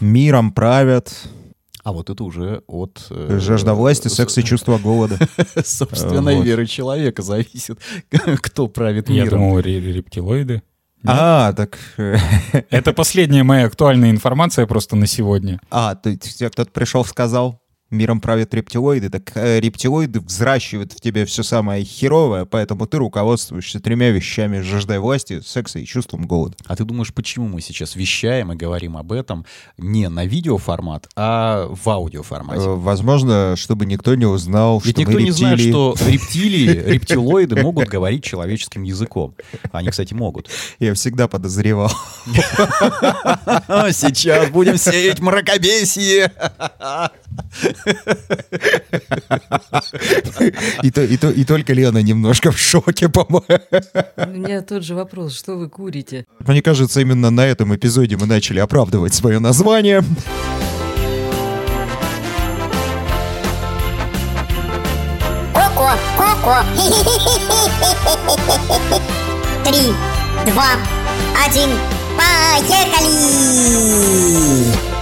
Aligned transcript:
Миром 0.00 0.52
правят 0.52 1.12
А 1.84 1.92
вот 1.92 2.10
это 2.10 2.24
уже 2.24 2.62
от... 2.66 3.06
э, 3.10 3.38
жажда 3.40 3.74
власти, 3.74 4.08
секс 4.08 4.36
и 4.38 4.42
чувство 4.44 4.78
голода. 4.78 5.18
Собственной 5.64 6.36
Вот. 6.36 6.44
веры 6.44 6.66
человека 6.66 7.22
зависит, 7.22 7.78
кто 8.42 8.66
правит 8.68 9.08
Я 9.08 9.24
миром. 9.24 9.38
думал, 9.40 9.60
ре- 9.60 9.80
рептилоиды. 9.80 10.62
А, 11.06 11.52
так... 11.52 11.78
э, 11.98 12.16
Это 12.70 12.92
последняя 12.92 13.44
моя 13.44 13.66
актуальная 13.66 14.10
информация 14.10 14.66
просто 14.66 14.96
на 14.96 15.06
сегодня. 15.06 15.60
А, 15.70 15.94
то 15.94 16.10
есть 16.10 16.38
тебе 16.38 16.50
кто-то 16.50 16.70
пришел, 16.72 17.04
сказал, 17.04 17.60
миром 17.96 18.20
правят 18.20 18.54
рептилоиды, 18.54 19.10
так 19.10 19.32
э, 19.34 19.60
рептилоиды 19.60 20.20
взращивают 20.20 20.92
в 20.92 21.00
тебе 21.00 21.24
все 21.24 21.42
самое 21.42 21.84
херовое, 21.84 22.44
поэтому 22.44 22.86
ты 22.86 22.98
руководствуешься 22.98 23.80
тремя 23.80 24.10
вещами— 24.10 24.60
жаждой 24.60 24.98
власти, 24.98 25.40
секса 25.40 25.78
и 25.78 25.84
чувством 25.84 26.26
голода. 26.26 26.56
А 26.66 26.76
ты 26.76 26.84
думаешь, 26.84 27.12
почему 27.12 27.48
мы 27.48 27.60
сейчас 27.60 27.96
вещаем 27.96 28.52
и 28.52 28.56
говорим 28.56 28.96
об 28.96 29.12
этом 29.12 29.44
не 29.78 30.08
на 30.08 30.24
видеоформат, 30.26 31.08
а 31.16 31.66
в 31.68 31.88
Э, 31.88 31.92
аудиоформате? 31.92 32.60
Возможно, 32.68 33.54
чтобы 33.56 33.86
никто 33.86 34.14
не 34.14 34.26
узнал, 34.26 34.80
Ведь 34.84 34.94
что 34.94 35.00
никто 35.00 35.14
мы 35.14 35.22
не 35.22 35.30
знает, 35.30 35.58
рептилии. 35.58 35.72
что 35.72 35.94
рептилии, 36.06 36.92
рептилоиды 36.92 37.62
могут 37.62 37.88
говорить 37.88 38.24
человеческим 38.24 38.82
языком. 38.82 39.34
Они, 39.72 39.88
кстати, 39.88 40.14
могут. 40.14 40.48
Я 40.78 40.94
всегда 40.94 41.28
подозревал. 41.28 41.90
Сейчас 43.92 44.50
будем 44.50 44.76
сеять 44.76 45.20
мракобесие. 45.20 46.32
И, 50.82 50.90
то, 50.90 51.02
и, 51.02 51.16
то, 51.16 51.30
и 51.30 51.44
только 51.44 51.72
Лена 51.72 52.02
немножко 52.02 52.50
в 52.50 52.58
шоке, 52.58 53.08
по-моему. 53.08 53.44
У 54.16 54.28
меня 54.30 54.62
тот 54.62 54.82
же 54.84 54.94
вопрос, 54.94 55.36
что 55.36 55.56
вы 55.56 55.68
курите? 55.68 56.26
Мне 56.46 56.62
кажется, 56.62 57.00
именно 57.00 57.30
на 57.30 57.46
этом 57.46 57.74
эпизоде 57.74 58.16
мы 58.16 58.26
начали 58.26 58.60
оправдывать 58.60 59.14
свое 59.14 59.38
название. 59.38 60.02
Коко, 65.54 65.90
Коко. 66.16 66.64
Три, 69.64 69.92
два, 70.46 70.76
один, 71.44 71.70
поехали! 72.16 73.06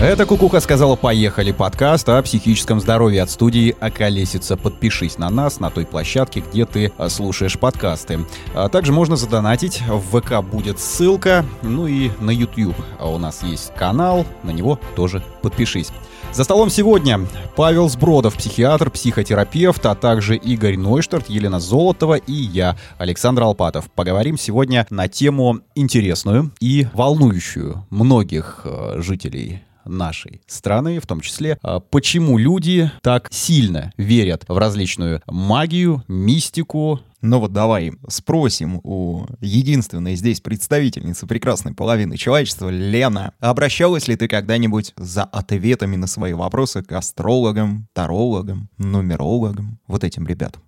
Это 0.00 0.26
Кукуха 0.26 0.60
сказала 0.60 0.94
«Поехали» 0.94 1.50
подкаст 1.50 2.08
о 2.08 2.22
психическом 2.22 2.78
здоровье 2.78 3.20
от 3.20 3.30
студии 3.30 3.74
«Околесица». 3.80 4.56
Подпишись 4.56 5.18
на 5.18 5.28
нас 5.28 5.58
на 5.58 5.70
той 5.70 5.86
площадке, 5.86 6.40
где 6.40 6.66
ты 6.66 6.92
а, 6.96 7.08
слушаешь 7.08 7.58
подкасты. 7.58 8.20
А 8.54 8.68
также 8.68 8.92
можно 8.92 9.16
задонатить, 9.16 9.82
в 9.88 10.20
ВК 10.20 10.40
будет 10.40 10.78
ссылка, 10.78 11.44
ну 11.62 11.88
и 11.88 12.12
на 12.20 12.30
YouTube 12.30 12.76
А 13.00 13.10
у 13.10 13.18
нас 13.18 13.42
есть 13.42 13.74
канал, 13.74 14.24
на 14.44 14.50
него 14.50 14.78
тоже 14.94 15.20
подпишись. 15.42 15.90
За 16.32 16.44
столом 16.44 16.70
сегодня 16.70 17.26
Павел 17.56 17.88
Сбродов, 17.88 18.36
психиатр, 18.36 18.90
психотерапевт, 18.90 19.84
а 19.84 19.96
также 19.96 20.36
Игорь 20.36 20.76
Нойштарт, 20.76 21.28
Елена 21.28 21.58
Золотова 21.58 22.14
и 22.14 22.32
я, 22.32 22.76
Александр 22.98 23.42
Алпатов. 23.42 23.90
Поговорим 23.90 24.38
сегодня 24.38 24.86
на 24.90 25.08
тему 25.08 25.60
интересную 25.74 26.52
и 26.60 26.86
волнующую 26.92 27.84
многих 27.90 28.60
э, 28.64 29.00
жителей 29.00 29.62
нашей 29.88 30.42
страны, 30.46 31.00
в 31.00 31.06
том 31.06 31.20
числе, 31.20 31.58
а, 31.62 31.80
почему 31.80 32.38
люди 32.38 32.90
так 33.02 33.28
сильно 33.30 33.92
верят 33.96 34.44
в 34.48 34.56
различную 34.56 35.22
магию, 35.26 36.04
мистику. 36.08 37.00
Ну 37.20 37.40
вот 37.40 37.52
давай 37.52 37.92
спросим 38.08 38.80
у 38.84 39.26
единственной 39.40 40.14
здесь 40.14 40.40
представительницы 40.40 41.26
прекрасной 41.26 41.74
половины 41.74 42.16
человечества, 42.16 42.68
Лена. 42.68 43.32
Обращалась 43.40 44.06
ли 44.06 44.14
ты 44.14 44.28
когда-нибудь 44.28 44.92
за 44.96 45.24
ответами 45.24 45.96
на 45.96 46.06
свои 46.06 46.32
вопросы 46.32 46.82
к 46.82 46.92
астрологам, 46.92 47.88
тарологам, 47.92 48.68
нумерологам, 48.78 49.80
вот 49.88 50.04
этим 50.04 50.26
ребятам? 50.26 50.62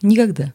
Никогда. 0.00 0.54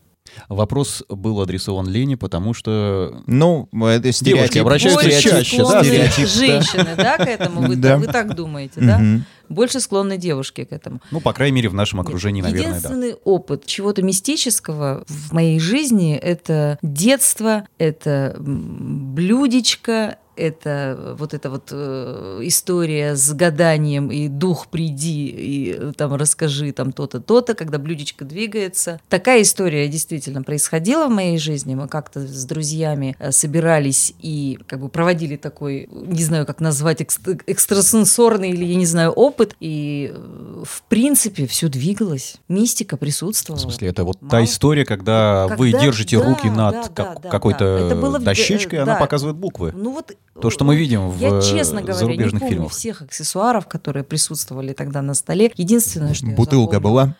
Вопрос 0.50 1.04
был 1.10 1.40
адресован 1.42 1.88
Лене, 1.88 2.18
потому 2.18 2.54
что 2.54 3.22
Ну, 3.28 3.70
это 3.72 4.12
стереотип. 4.12 4.36
Девушки 4.36 4.58
обращаются 4.60 5.04
Больше 5.04 5.22
чаще, 5.22 5.58
да, 5.64 5.84
стереотип, 5.84 6.28
женщины, 6.28 6.96
да, 6.98 7.18
к 7.18 7.22
этому? 7.28 7.62
Вы, 7.62 7.76
Да. 7.76 7.98
вы 7.98 8.08
так 8.08 8.36
думаете, 8.36 8.82
да? 8.82 9.02
Больше 9.50 9.80
склонны 9.80 10.18
девушки 10.18 10.64
к 10.64 10.72
этому. 10.72 11.02
ну, 11.12 11.22
по 11.22 11.34
крайней 11.34 11.56
мере, 11.56 11.70
в 11.70 11.74
нашем 11.74 12.00
окружении, 12.00 12.42
наверное, 12.42 12.64
да. 12.72 12.78
Единственный 12.78 13.16
опыт 13.24 13.66
чего-то 13.66 14.02
мистического 14.02 15.04
в 15.08 15.34
моей 15.34 15.60
жизни– 15.60 16.16
это 16.22 16.78
детство, 16.82 17.68
это 17.78 18.36
блюдечко, 18.40 20.18
это 20.36 21.16
вот 21.18 21.34
эта 21.34 21.50
вот 21.50 21.70
э, 21.72 22.40
история 22.44 23.16
с 23.16 23.34
гаданием 23.34 24.12
и 24.12 24.28
дух 24.28 24.68
приди 24.68 25.28
и 25.28 25.76
э, 25.78 25.92
там 25.96 26.14
расскажи 26.16 26.72
там 26.72 26.92
то-то, 26.92 27.22
то-то, 27.22 27.54
когда 27.54 27.78
блюдечко 27.78 28.26
двигается. 28.26 29.00
Такая 29.10 29.42
история 29.44 29.88
действительно 29.88 30.44
происходила 30.44 31.08
в 31.08 31.12
моей 31.12 31.38
жизни. 31.38 31.76
Мы 31.76 31.88
как-то 31.88 32.20
с 32.20 32.46
друзьями 32.46 33.16
э, 33.20 33.32
собирались 33.32 34.14
и 34.20 34.60
как 34.68 34.82
бы 34.82 34.90
проводили 34.90 35.38
такой, 35.38 35.88
не 35.92 36.24
знаю, 36.24 36.46
как 36.46 36.60
назвать, 36.60 37.02
экст- 37.02 37.42
экстрасенсорный 37.48 38.50
или, 38.50 38.66
я 38.66 38.76
не 38.76 38.86
знаю, 38.86 39.12
опыт. 39.36 39.56
И 39.60 40.12
э, 40.14 40.64
в 40.66 40.82
принципе 40.84 41.48
все 41.48 41.68
двигалось. 41.68 42.38
Мистика 42.48 42.98
присутствовала. 42.98 43.60
В 43.60 43.64
смысле, 43.64 43.90
это 43.90 44.04
вот 44.04 44.20
та 44.20 44.38
Мало- 44.38 44.46
история, 44.46 44.86
когда, 44.86 45.48
вы 45.58 45.72
Когда- 45.72 45.86
держите 45.86 46.20
да, 46.20 46.26
руки 46.26 46.50
над 46.50 46.74
да, 46.74 46.84
как- 46.94 47.22
да, 47.22 47.30
какой-то 47.30 47.90
да. 47.90 47.96
В- 47.96 48.24
дощечкой, 48.24 48.80
э, 48.80 48.82
она 48.84 48.94
да. 48.94 49.00
показывает 49.00 49.38
буквы. 49.38 49.74
Ну 49.76 49.92
вот 49.92 50.14
То, 50.42 50.50
что 50.50 50.66
мы 50.66 50.76
видим 50.76 51.10
в 51.10 51.20
я, 51.20 51.30
э, 51.38 51.42
честно 51.42 51.82
говоря, 51.82 51.94
не 51.94 52.00
зарубежных 52.00 52.40
помню 52.42 52.56
фильмах. 52.56 52.72
всех 52.72 53.02
аксессуаров, 53.02 53.68
которые 53.68 54.04
присутствовали 54.04 54.74
тогда 54.74 55.02
на 55.02 55.14
столе. 55.14 55.52
Единственное, 55.56 56.14
что 56.14 56.28
Бутылка 56.28 56.80
была? 56.80 57.16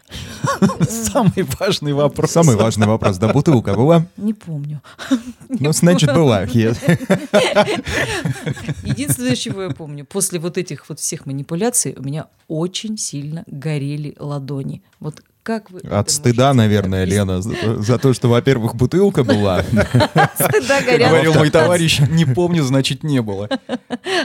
Самый 0.90 1.46
важный 1.60 1.94
вопрос. 1.94 2.32
Самый 2.32 2.56
важный 2.56 2.88
вопрос. 2.88 3.18
Да, 3.18 3.32
бутылка 3.34 3.74
была? 3.74 4.06
Не 4.18 4.34
помню. 4.34 4.82
Ну, 5.50 5.74
значит, 5.74 6.14
была. 6.14 6.42
Единственное, 8.84 9.36
чего 9.36 9.64
я 9.64 9.70
помню, 9.70 10.06
после 10.06 10.40
вот 10.40 10.58
этих 10.58 10.88
вот 10.90 11.00
всех 11.00 11.26
манипуляций 11.26 11.96
меня 12.06 12.28
очень 12.48 12.98
сильно 12.98 13.44
горели 13.48 14.16
ладони. 14.20 14.84
Вот 15.00 15.22
как 15.44 15.70
вы... 15.70 15.80
От 15.82 16.10
стыда, 16.10 16.54
можете 16.54 16.58
наверное, 16.58 17.04
объяснить? 17.04 17.20
Лена, 17.20 17.42
за 17.42 17.54
то, 17.54 17.82
за 17.82 18.00
то, 18.00 18.14
что, 18.14 18.30
во-первых, 18.30 18.76
бутылка 18.76 19.24
была. 19.24 19.64
Стыда 19.64 20.82
горят... 20.82 21.10
Говорил 21.10 21.34
мой 21.36 21.52
товарищ, 21.52 22.00
не 22.10 22.26
помню, 22.26 22.64
значит, 22.64 23.04
не 23.04 23.22
было. 23.22 23.48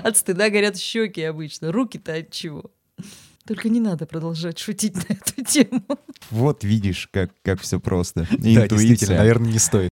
От 0.03 0.17
стыда 0.17 0.49
горят 0.49 0.79
щеки 0.79 1.23
обычно. 1.23 1.73
Руки-то 1.73 2.15
от 2.15 2.31
чего? 2.31 2.71
Только 3.47 3.69
не 3.69 3.81
надо 3.81 4.07
продолжать 4.07 4.59
шутить 4.59 4.95
на 4.95 5.15
эту 5.15 5.45
тему. 5.45 5.83
Вот 6.31 6.65
видишь, 6.65 7.09
как, 7.13 7.33
как 7.43 7.61
все 7.61 7.81
просто. 7.81 8.27
Да, 8.31 8.37
действительно, 8.37 8.65
Интуиция. 8.65 9.19
наверное, 9.19 9.53
не 9.53 9.59
стоит. 9.59 9.91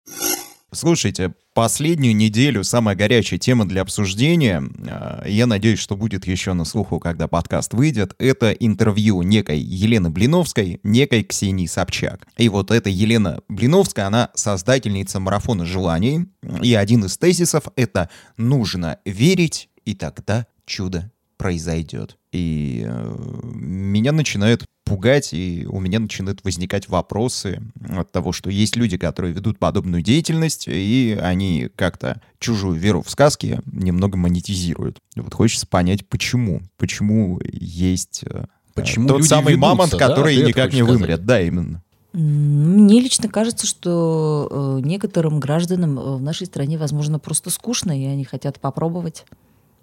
Слушайте, 0.76 1.32
последнюю 1.54 2.14
неделю 2.14 2.62
самая 2.62 2.94
горячая 2.94 3.38
тема 3.38 3.66
для 3.66 3.80
обсуждения, 3.80 4.62
э, 4.62 5.22
я 5.26 5.46
надеюсь, 5.46 5.78
что 5.78 5.96
будет 5.96 6.26
еще 6.26 6.52
на 6.52 6.66
слуху, 6.66 7.00
когда 7.00 7.28
подкаст 7.28 7.72
выйдет, 7.72 8.14
это 8.18 8.50
интервью 8.52 9.22
некой 9.22 9.58
Елены 9.58 10.10
Блиновской, 10.10 10.78
некой 10.82 11.24
Ксении 11.24 11.64
Собчак. 11.64 12.26
И 12.36 12.50
вот 12.50 12.70
эта 12.70 12.90
Елена 12.90 13.40
Блиновская, 13.48 14.06
она 14.06 14.28
создательница 14.34 15.18
марафона 15.18 15.64
желаний, 15.64 16.26
и 16.60 16.74
один 16.74 17.06
из 17.06 17.16
тезисов— 17.16 17.68
это 17.76 18.10
«нужно 18.36 18.98
верить, 19.06 19.70
и 19.86 19.94
тогда 19.94 20.46
чудо 20.66 21.10
произойдет». 21.38 22.18
И 22.32 22.84
э, 22.86 23.16
меня 23.54 24.12
начинает 24.12 24.66
пугать, 24.86 25.34
и 25.34 25.66
у 25.68 25.80
меня 25.80 25.98
начинают 25.98 26.44
возникать 26.44 26.88
вопросы 26.88 27.60
от 27.88 28.10
того, 28.12 28.32
что 28.32 28.48
есть 28.50 28.76
люди, 28.76 28.96
которые 28.96 29.34
ведут 29.34 29.58
подобную 29.58 30.00
деятельность, 30.00 30.68
и 30.68 31.18
они 31.20 31.68
как-то 31.74 32.22
чужую 32.38 32.78
веру 32.78 33.02
в 33.02 33.10
сказки 33.10 33.60
немного 33.66 34.16
монетизируют. 34.16 35.00
Вот 35.16 35.34
хочется 35.34 35.66
понять, 35.66 36.08
почему. 36.08 36.62
Почему 36.78 37.40
есть 37.42 38.22
э, 38.24 38.44
Почему 38.74 39.08
тот 39.08 39.24
самый 39.24 39.54
ведутся, 39.54 39.68
мамонт, 39.68 39.90
да? 39.90 39.98
который 39.98 40.36
никак 40.36 40.72
не 40.72 40.82
сказать? 40.82 41.00
вымрет. 41.00 41.24
Да, 41.26 41.40
именно. 41.40 41.82
Мне 42.12 43.00
лично 43.00 43.28
кажется, 43.28 43.66
что 43.66 44.78
э, 44.78 44.86
некоторым 44.86 45.40
гражданам 45.40 45.98
э, 45.98 46.16
в 46.16 46.22
нашей 46.22 46.46
стране, 46.46 46.78
возможно, 46.78 47.18
просто 47.18 47.50
скучно, 47.50 48.00
и 48.00 48.04
они 48.06 48.24
хотят 48.24 48.60
попробовать. 48.60 49.26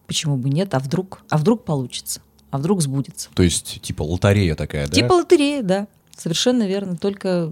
Почему 0.07 0.37
бы 0.37 0.49
нет? 0.49 0.73
А 0.73 0.79
вдруг? 0.79 1.23
А 1.29 1.37
вдруг 1.37 1.65
получится? 1.65 2.21
А 2.53 2.59
вдруг 2.59 2.83
сбудется? 2.83 3.29
То 3.33 3.41
есть, 3.41 3.81
типа, 3.81 4.03
лотерея 4.03 4.53
такая, 4.53 4.85
да? 4.85 4.93
Типа 4.93 5.13
лотерея, 5.13 5.63
да. 5.63 5.87
Совершенно 6.15 6.67
верно. 6.67 6.95
Только 6.95 7.51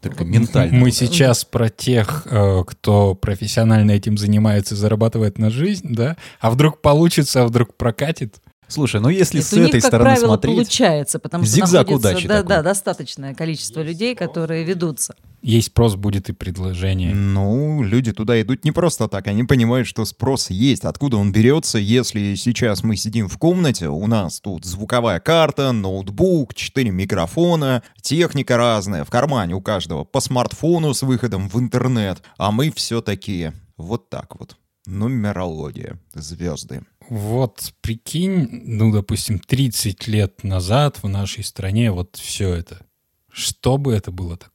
Только 0.00 0.24
ментально. 0.24 0.76
Мы 0.76 0.90
сейчас 0.90 1.44
про 1.44 1.68
тех, 1.68 2.26
э, 2.28 2.64
кто 2.66 3.14
профессионально 3.14 3.92
этим 3.92 4.18
занимается 4.18 4.74
и 4.74 4.76
зарабатывает 4.76 5.38
на 5.38 5.50
жизнь, 5.50 5.94
да? 5.94 6.16
А 6.40 6.50
вдруг 6.50 6.80
получится, 6.80 7.44
а 7.44 7.46
вдруг 7.46 7.76
прокатит? 7.76 8.40
Слушай, 8.66 9.00
ну 9.00 9.08
если 9.08 9.36
Нет, 9.36 9.46
с 9.46 9.52
у 9.52 9.60
них, 9.60 9.68
этой 9.68 9.80
как 9.80 9.90
стороны 9.90 10.10
правило, 10.10 10.26
смотреть... 10.26 10.56
получается, 10.56 11.18
потому 11.20 11.44
что 11.44 11.54
Зигзаг 11.54 11.86
находится, 11.86 12.10
удачи 12.10 12.26
да, 12.26 12.36
такой. 12.38 12.48
да, 12.48 12.62
достаточное 12.62 13.34
количество 13.34 13.82
людей, 13.82 14.16
которые 14.16 14.64
ведутся. 14.64 15.14
Есть 15.42 15.68
спрос, 15.68 15.96
будет 15.96 16.28
и 16.28 16.32
предложение. 16.32 17.12
Ну, 17.12 17.82
люди 17.82 18.12
туда 18.12 18.40
идут 18.40 18.64
не 18.64 18.70
просто 18.70 19.08
так. 19.08 19.26
Они 19.26 19.42
понимают, 19.42 19.88
что 19.88 20.04
спрос 20.04 20.50
есть. 20.50 20.84
Откуда 20.84 21.16
он 21.16 21.32
берется, 21.32 21.78
если 21.78 22.36
сейчас 22.36 22.84
мы 22.84 22.96
сидим 22.96 23.28
в 23.28 23.38
комнате, 23.38 23.88
у 23.88 24.06
нас 24.06 24.40
тут 24.40 24.64
звуковая 24.64 25.18
карта, 25.18 25.72
ноутбук, 25.72 26.54
четыре 26.54 26.92
микрофона, 26.92 27.82
техника 28.00 28.56
разная, 28.56 29.04
в 29.04 29.10
кармане 29.10 29.56
у 29.56 29.60
каждого, 29.60 30.04
по 30.04 30.20
смартфону 30.20 30.94
с 30.94 31.02
выходом 31.02 31.48
в 31.48 31.58
интернет. 31.58 32.22
А 32.38 32.52
мы 32.52 32.70
все 32.70 33.00
такие. 33.00 33.52
Вот 33.76 34.10
так 34.10 34.38
вот. 34.38 34.56
Нумерология. 34.86 35.98
Звезды. 36.14 36.84
Вот 37.08 37.74
прикинь, 37.80 38.62
ну, 38.64 38.92
допустим, 38.92 39.40
30 39.40 40.06
лет 40.06 40.44
назад 40.44 41.02
в 41.02 41.08
нашей 41.08 41.42
стране 41.42 41.90
вот 41.90 42.14
все 42.14 42.54
это. 42.54 42.86
Что 43.32 43.78
бы 43.78 43.92
это 43.92 44.12
было 44.12 44.36
такое? 44.36 44.51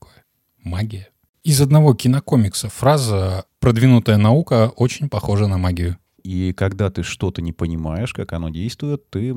Магия. 0.63 1.09
Из 1.43 1.61
одного 1.61 1.93
кинокомикса 1.93 2.69
фраза 2.69 3.45
«продвинутая 3.59 4.17
наука 4.17 4.71
очень 4.75 5.09
похожа 5.09 5.47
на 5.47 5.57
магию». 5.57 5.97
И 6.23 6.51
когда 6.51 6.89
ты 6.89 7.03
что-то 7.03 7.41
не 7.41 7.53
понимаешь, 7.53 8.13
как 8.13 8.33
оно 8.33 8.49
действует, 8.49 9.09
ты 9.09 9.33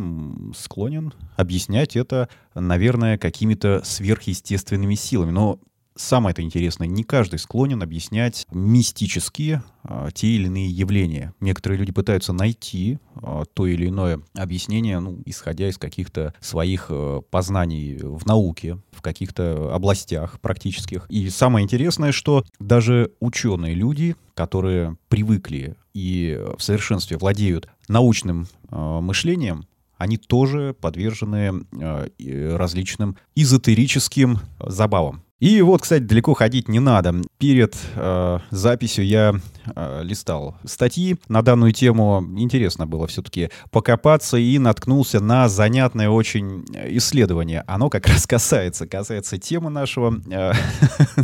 склонен 0.57 1.15
объяснять 1.37 1.95
это, 1.95 2.29
наверное, 2.55 3.17
какими-то 3.17 3.83
сверхъестественными 3.85 4.97
силами. 4.97 5.31
Но 5.31 5.61
самое 6.01 6.33
это 6.33 6.43
интересное, 6.43 6.87
не 6.89 7.05
каждый 7.05 7.39
склонен 7.39 7.83
объяснять 7.83 8.47
мистические 8.51 9.63
а, 9.83 10.11
те 10.11 10.29
или 10.29 10.47
иные 10.47 10.69
явления. 10.69 11.35
Некоторые 11.41 11.79
люди 11.79 11.93
пытаются 11.93 12.33
найти 12.33 12.99
а, 13.17 13.45
то 13.45 13.67
или 13.67 13.89
иное 13.89 14.21
объяснение, 14.35 14.99
ну, 15.01 15.23
исходя 15.27 15.69
из 15.69 15.79
каких-то 15.79 16.35
своих 16.41 16.87
э, 16.89 17.21
познаний 17.31 17.99
в 17.99 18.27
науке, 18.27 18.79
в 18.93 19.03
каких-то 19.03 19.75
областях 19.75 20.41
практических. 20.41 21.07
И 21.09 21.29
самое 21.31 21.65
интересное, 21.65 22.13
что 22.13 22.45
даже 22.59 23.13
ученые 23.21 23.75
люди, 23.75 24.17
которые 24.35 24.97
привыкли 25.09 25.77
и 25.95 26.41
в 26.57 26.63
совершенстве 26.63 27.19
владеют 27.19 27.69
научным 27.89 28.47
э, 28.71 28.77
мышлением, 28.77 29.67
они 29.97 30.17
тоже 30.17 30.75
подвержены 30.81 31.65
э, 31.79 32.57
различным 32.57 33.17
эзотерическим 33.35 34.39
забавам. 34.59 35.23
И 35.41 35.63
вот, 35.63 35.81
кстати, 35.81 36.03
далеко 36.03 36.35
ходить 36.35 36.69
не 36.69 36.81
надо. 36.81 37.15
Перед 37.39 37.75
э, 37.97 38.39
записью 38.51 39.07
я 39.07 39.35
э, 39.75 40.01
листал 40.03 40.57
статьи 40.67 41.17
на 41.29 41.41
данную 41.41 41.73
тему. 41.73 42.23
Интересно 42.37 42.87
было 42.87 43.07
все-таки 43.07 43.49
покопаться 43.71 44.37
и 44.37 44.59
наткнулся 44.59 45.19
на 45.21 45.49
занятное 45.49 46.11
очень 46.11 46.67
исследование. 46.97 47.65
Оно 47.67 47.89
как 47.89 48.07
раз 48.07 48.27
касается, 48.27 48.87
касается 48.87 49.39
темы 49.39 49.71
нашего, 49.71 50.21
э, 50.31 50.53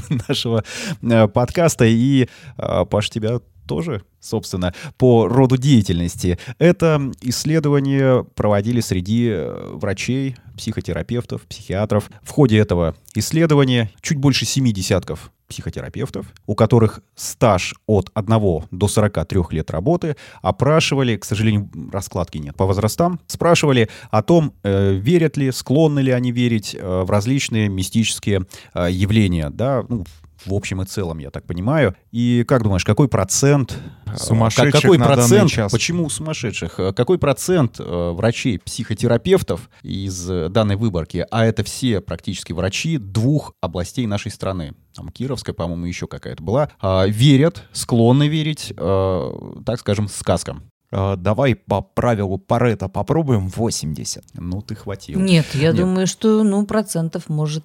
нашего 0.28 0.64
э, 1.02 1.28
подкаста. 1.28 1.84
И, 1.84 2.28
э, 2.56 2.84
Паш, 2.86 3.10
тебя 3.10 3.40
тоже, 3.66 4.02
собственно, 4.20 4.74
по 4.96 5.28
роду 5.28 5.56
деятельности. 5.56 6.38
Это 6.58 7.12
исследование 7.20 8.24
проводили 8.34 8.80
среди 8.80 9.28
э, 9.28 9.72
врачей, 9.74 10.36
психотерапевтов, 10.56 11.42
психиатров. 11.42 12.10
В 12.22 12.30
ходе 12.30 12.58
этого 12.58 12.96
исследования 13.14 13.90
чуть 14.00 14.18
больше 14.18 14.46
семи 14.46 14.72
десятков 14.72 15.30
психотерапевтов, 15.48 16.26
у 16.46 16.56
которых 16.56 17.00
стаж 17.14 17.74
от 17.86 18.10
1 18.14 18.64
до 18.70 18.88
43 18.88 19.40
лет 19.50 19.70
работы, 19.70 20.16
опрашивали, 20.42 21.16
к 21.16 21.24
сожалению, 21.24 21.70
раскладки 21.92 22.38
нет 22.38 22.56
по 22.56 22.66
возрастам, 22.66 23.20
спрашивали 23.28 23.88
о 24.10 24.22
том, 24.22 24.54
э, 24.64 24.94
верят 24.94 25.36
ли, 25.36 25.52
склонны 25.52 26.00
ли 26.00 26.10
они 26.10 26.32
верить 26.32 26.74
э, 26.74 27.02
в 27.02 27.10
различные 27.10 27.68
мистические 27.68 28.46
явления, 28.74 29.50
да, 29.50 29.84
ну, 29.88 30.04
в 30.46 30.54
общем 30.54 30.82
и 30.82 30.84
целом, 30.86 31.18
я 31.18 31.30
так 31.30 31.44
понимаю. 31.46 31.94
И 32.12 32.44
как 32.46 32.62
думаешь, 32.62 32.84
какой 32.84 33.08
процент... 33.08 33.76
э, 34.06 34.16
Сумасшедших 34.16 34.72
как- 34.72 34.82
какой 34.82 34.98
на 34.98 35.04
данный 35.06 35.16
процент, 35.22 35.50
час. 35.50 35.72
почему 35.72 36.08
сумасшедших? 36.08 36.78
Э, 36.80 36.92
Какой 36.92 37.18
процент 37.18 37.76
э, 37.78 38.10
врачей, 38.12 38.58
психотерапевтов 38.58 39.68
из 39.82 40.26
данной 40.26 40.76
выборки, 40.76 41.26
а 41.30 41.44
это 41.44 41.64
все 41.64 42.00
практически 42.00 42.52
врачи 42.52 42.98
двух 42.98 43.52
областей 43.60 44.06
нашей 44.06 44.30
страны, 44.30 44.74
там 44.94 45.08
Кировская, 45.10 45.54
по-моему, 45.54 45.86
еще 45.86 46.06
какая-то 46.06 46.42
была, 46.42 46.70
а, 46.80 47.06
верят, 47.06 47.64
склонны 47.72 48.28
верить, 48.28 48.72
так 48.76 49.78
скажем, 49.80 50.08
сказкам? 50.08 50.70
Давай 50.90 51.56
по 51.56 51.82
правилу 51.82 52.38
Парета 52.38 52.88
попробуем 52.88 53.48
80. 53.48 54.24
Ну, 54.34 54.62
ты 54.62 54.76
хватил. 54.76 55.18
Нет, 55.20 55.46
я 55.54 55.68
Нет. 55.72 55.76
думаю, 55.76 56.06
что 56.06 56.42
ну 56.44 56.64
процентов 56.64 57.28
может 57.28 57.64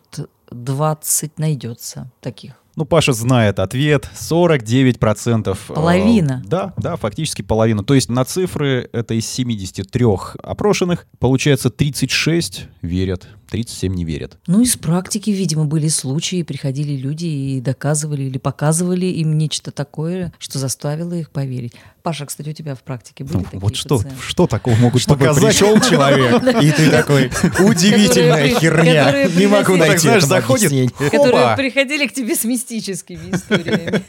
20 0.49 1.37
найдется 1.39 2.11
таких. 2.19 2.53
Ну, 2.75 2.85
Паша 2.85 3.13
знает 3.13 3.59
ответ. 3.59 4.09
49%. 4.15 5.57
э, 5.69 5.73
Половина. 5.73 6.41
да, 6.45 6.73
да, 6.77 6.95
фактически 6.95 7.41
половина. 7.41 7.83
То 7.83 7.94
есть 7.94 8.09
на 8.09 8.23
цифры 8.25 8.89
это 8.94 9.13
из 9.13 9.25
73 9.27 10.06
опрошенных. 10.41 11.06
Получается 11.19 11.69
36 11.69 12.68
верят, 12.81 13.27
37 13.50 13.94
не 13.94 14.06
верят. 14.06 14.38
Ну, 14.47 14.62
из 14.62 14.77
практики, 14.77 15.29
видимо, 15.29 15.65
были 15.65 15.89
случаи, 15.89 16.44
приходили 16.44 16.95
люди 16.95 17.25
и 17.25 17.62
доказывали 17.62 18.23
или 18.23 18.38
показывали 18.38 19.06
им 19.06 19.38
нечто 19.38 19.71
такое, 19.71 20.33
что 20.39 20.57
заставило 20.59 21.13
их 21.13 21.31
поверить. 21.31 21.74
Паша, 22.03 22.25
кстати, 22.25 22.50
у 22.50 22.53
тебя 22.53 22.74
в 22.75 22.81
практике 22.83 23.24
были 23.24 23.38
Ну, 23.38 23.44
такие 23.44 23.59
вот 23.59 23.75
что, 23.75 23.98
пациенты? 23.98 24.21
что 24.27 24.48
такого 24.48 24.75
могут 24.75 25.01
Чтобы 25.01 25.25
показать? 25.25 25.44
пришел 25.57 25.80
человек, 25.81 26.42
и 26.63 26.71
ты 26.71 26.89
такой, 26.89 27.25
удивительная 27.59 28.48
херня, 28.59 29.27
не 29.27 29.48
могу 29.48 29.75
найти 29.75 30.00
знаешь, 30.00 30.24
заходит, 30.24 30.68
объяснение». 30.71 31.09
Которые 31.12 31.56
приходили 31.56 32.07
к 32.07 32.13
тебе 32.13 32.36
с 32.36 32.44
мистическими 32.44 33.31
историями. 33.36 34.01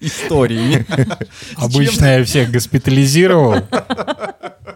историями. 0.00 0.86
Обычно 1.56 2.18
я 2.18 2.24
всех 2.24 2.50
госпитализировал. 2.50 3.56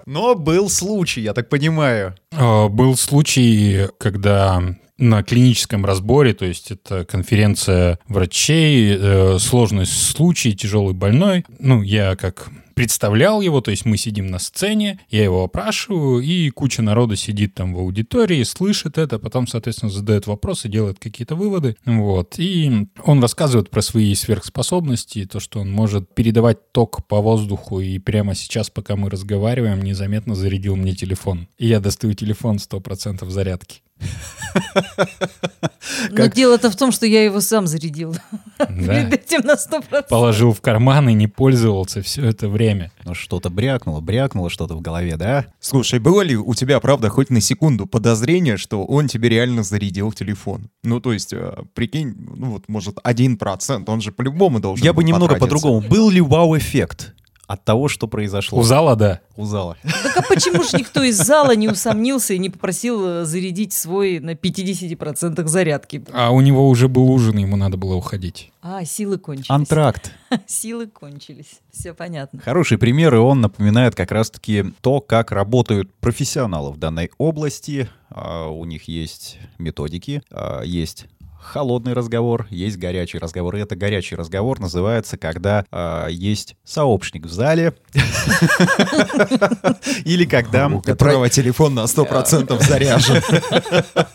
Но 0.06 0.34
был 0.34 0.68
случай, 0.68 1.20
я 1.20 1.34
так 1.34 1.48
понимаю. 1.48 2.14
Э, 2.32 2.68
Был 2.68 2.96
случай, 2.96 3.86
когда 3.98 4.60
на 5.00 5.22
клиническом 5.22 5.84
разборе, 5.84 6.34
то 6.34 6.44
есть 6.44 6.70
это 6.70 7.04
конференция 7.04 7.98
врачей, 8.06 8.96
э, 8.96 9.38
сложный 9.38 9.86
случай, 9.86 10.54
тяжелый 10.54 10.94
больной. 10.94 11.44
Ну, 11.58 11.82
я 11.82 12.16
как 12.16 12.50
представлял 12.80 13.42
его, 13.42 13.60
то 13.60 13.70
есть 13.70 13.84
мы 13.84 13.98
сидим 13.98 14.28
на 14.28 14.38
сцене, 14.38 15.00
я 15.10 15.24
его 15.24 15.44
опрашиваю, 15.44 16.22
и 16.22 16.48
куча 16.48 16.80
народа 16.80 17.14
сидит 17.14 17.52
там 17.52 17.74
в 17.74 17.78
аудитории, 17.78 18.42
слышит 18.42 18.96
это, 18.96 19.18
потом, 19.18 19.46
соответственно, 19.46 19.92
задает 19.92 20.26
вопросы, 20.26 20.68
делает 20.68 20.98
какие-то 20.98 21.34
выводы, 21.34 21.76
вот. 21.84 22.38
И 22.38 22.86
он 23.04 23.20
рассказывает 23.20 23.68
про 23.68 23.82
свои 23.82 24.14
сверхспособности, 24.14 25.26
то, 25.26 25.40
что 25.40 25.60
он 25.60 25.70
может 25.70 26.14
передавать 26.14 26.72
ток 26.72 27.06
по 27.06 27.20
воздуху, 27.20 27.80
и 27.80 27.98
прямо 27.98 28.34
сейчас, 28.34 28.70
пока 28.70 28.96
мы 28.96 29.10
разговариваем, 29.10 29.82
незаметно 29.82 30.34
зарядил 30.34 30.76
мне 30.76 30.94
телефон. 30.94 31.48
И 31.58 31.66
я 31.66 31.80
достаю 31.80 32.14
телефон 32.14 32.56
100% 32.56 33.28
зарядки. 33.28 33.82
Но 36.10 36.26
дело-то 36.26 36.70
в 36.70 36.76
том, 36.76 36.92
что 36.92 37.06
я 37.06 37.24
его 37.24 37.40
сам 37.40 37.66
зарядил 37.66 38.16
перед 38.58 39.12
этим 39.12 39.46
на 39.46 39.54
100%. 39.54 40.08
Положил 40.08 40.52
в 40.52 40.60
карман 40.60 41.08
и 41.08 41.12
не 41.12 41.26
пользовался 41.26 42.02
все 42.02 42.26
это 42.26 42.48
время. 42.48 42.92
Ну, 43.04 43.14
что-то 43.14 43.50
брякнуло, 43.50 44.00
брякнуло 44.00 44.50
что-то 44.50 44.74
в 44.74 44.80
голове, 44.80 45.16
да? 45.16 45.46
Слушай, 45.60 45.98
было 45.98 46.22
ли 46.22 46.36
у 46.36 46.54
тебя, 46.54 46.80
правда, 46.80 47.08
хоть 47.08 47.30
на 47.30 47.40
секунду 47.40 47.86
подозрение, 47.86 48.56
что 48.56 48.84
он 48.84 49.08
тебе 49.08 49.28
реально 49.28 49.62
зарядил 49.62 50.12
телефон? 50.12 50.70
Ну, 50.82 51.00
то 51.00 51.12
есть, 51.12 51.32
э, 51.32 51.54
прикинь, 51.74 52.14
ну 52.36 52.52
вот, 52.52 52.68
может, 52.68 52.98
один 53.02 53.36
процент, 53.36 53.88
он 53.88 54.00
же 54.00 54.12
по-любому 54.12 54.60
должен 54.60 54.84
Я 54.84 54.92
бы 54.92 55.04
немного 55.04 55.36
по-другому. 55.36 55.80
Был 55.80 56.10
ли 56.10 56.20
вау-эффект 56.20 57.14
от 57.50 57.64
того, 57.64 57.88
что 57.88 58.06
произошло? 58.06 58.60
У 58.60 58.62
зала, 58.62 58.94
да. 58.94 59.20
У 59.36 59.44
зала. 59.44 59.76
Так 59.82 60.18
а 60.18 60.22
почему 60.22 60.62
же 60.62 60.76
никто 60.78 61.02
из 61.02 61.16
зала 61.16 61.56
не 61.56 61.66
усомнился 61.68 62.32
и 62.32 62.38
не 62.38 62.48
попросил 62.48 63.04
э, 63.04 63.24
зарядить 63.24 63.72
свой 63.72 64.20
на 64.20 64.34
50% 64.34 65.44
зарядки? 65.48 66.04
А 66.12 66.30
у 66.30 66.40
него 66.42 66.68
уже 66.68 66.86
был 66.86 67.10
ужин, 67.10 67.38
ему 67.38 67.56
надо 67.56 67.76
было 67.76 67.96
уходить. 67.96 68.52
А, 68.62 68.84
силы 68.84 69.18
кончились. 69.18 69.50
Антракт. 69.50 70.12
Силы 70.46 70.86
кончились. 70.86 71.60
Все 71.72 71.92
понятно. 71.92 72.40
Хороший 72.40 72.78
пример, 72.78 73.16
и 73.16 73.18
он 73.18 73.40
напоминает 73.40 73.96
как 73.96 74.12
раз-таки 74.12 74.66
то, 74.80 75.00
как 75.00 75.32
работают 75.32 75.92
профессионалы 75.94 76.70
в 76.70 76.76
данной 76.76 77.10
области. 77.18 77.88
А, 78.10 78.46
У 78.46 78.64
них 78.64 78.84
есть 78.84 79.38
методики, 79.58 80.22
а, 80.30 80.62
есть 80.62 81.06
холодный 81.40 81.92
разговор, 81.92 82.46
есть 82.50 82.76
горячий 82.76 83.18
разговор. 83.18 83.56
И 83.56 83.60
это 83.60 83.76
горячий 83.76 84.16
разговор 84.16 84.60
называется, 84.60 85.16
когда 85.16 85.64
а, 85.70 86.08
есть 86.08 86.56
сообщник 86.64 87.26
в 87.26 87.32
зале. 87.32 87.74
Или 90.04 90.24
когда... 90.24 90.68
У 90.68 90.80
которого 90.80 91.28
телефон 91.28 91.74
на 91.74 91.84
100% 91.84 92.62
заряжен. 92.64 93.22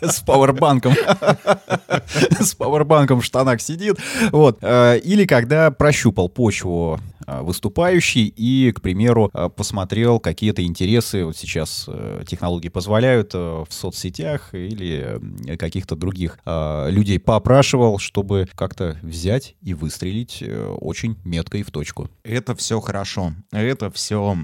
с 0.00 0.20
пауэрбанком. 0.20 0.94
С 2.40 2.54
пауэрбанком 2.54 3.20
в 3.20 3.24
штанах 3.24 3.60
сидит. 3.60 3.96
Вот. 4.30 4.58
Э, 4.62 4.98
Или 4.98 5.26
когда 5.26 5.70
прощупал 5.70 6.28
почву 6.28 7.00
а, 7.15 7.15
выступающий 7.26 8.26
и, 8.26 8.72
к 8.72 8.80
примеру, 8.80 9.30
а, 9.32 9.48
посмотрел 9.48 10.20
какие-то 10.20 10.64
интересы, 10.64 11.24
вот 11.24 11.36
сейчас 11.36 11.86
э, 11.88 12.22
технологии 12.26 12.68
позволяют 12.68 13.32
э, 13.34 13.38
в 13.38 13.68
соцсетях 13.70 14.54
или 14.54 15.18
э, 15.46 15.56
каких-то 15.56 15.96
других 15.96 16.38
людей 16.46 17.18
поопрашивал, 17.18 17.98
чтобы 17.98 18.48
как-то 18.54 18.98
взять 19.02 19.54
и 19.62 19.74
выстрелить 19.74 20.42
очень 20.80 21.16
метко 21.24 21.58
и 21.58 21.62
в 21.62 21.70
точку. 21.70 22.08
Это 22.22 22.54
все 22.54 22.80
хорошо. 22.80 23.32
Это 23.52 23.90
все 23.90 24.36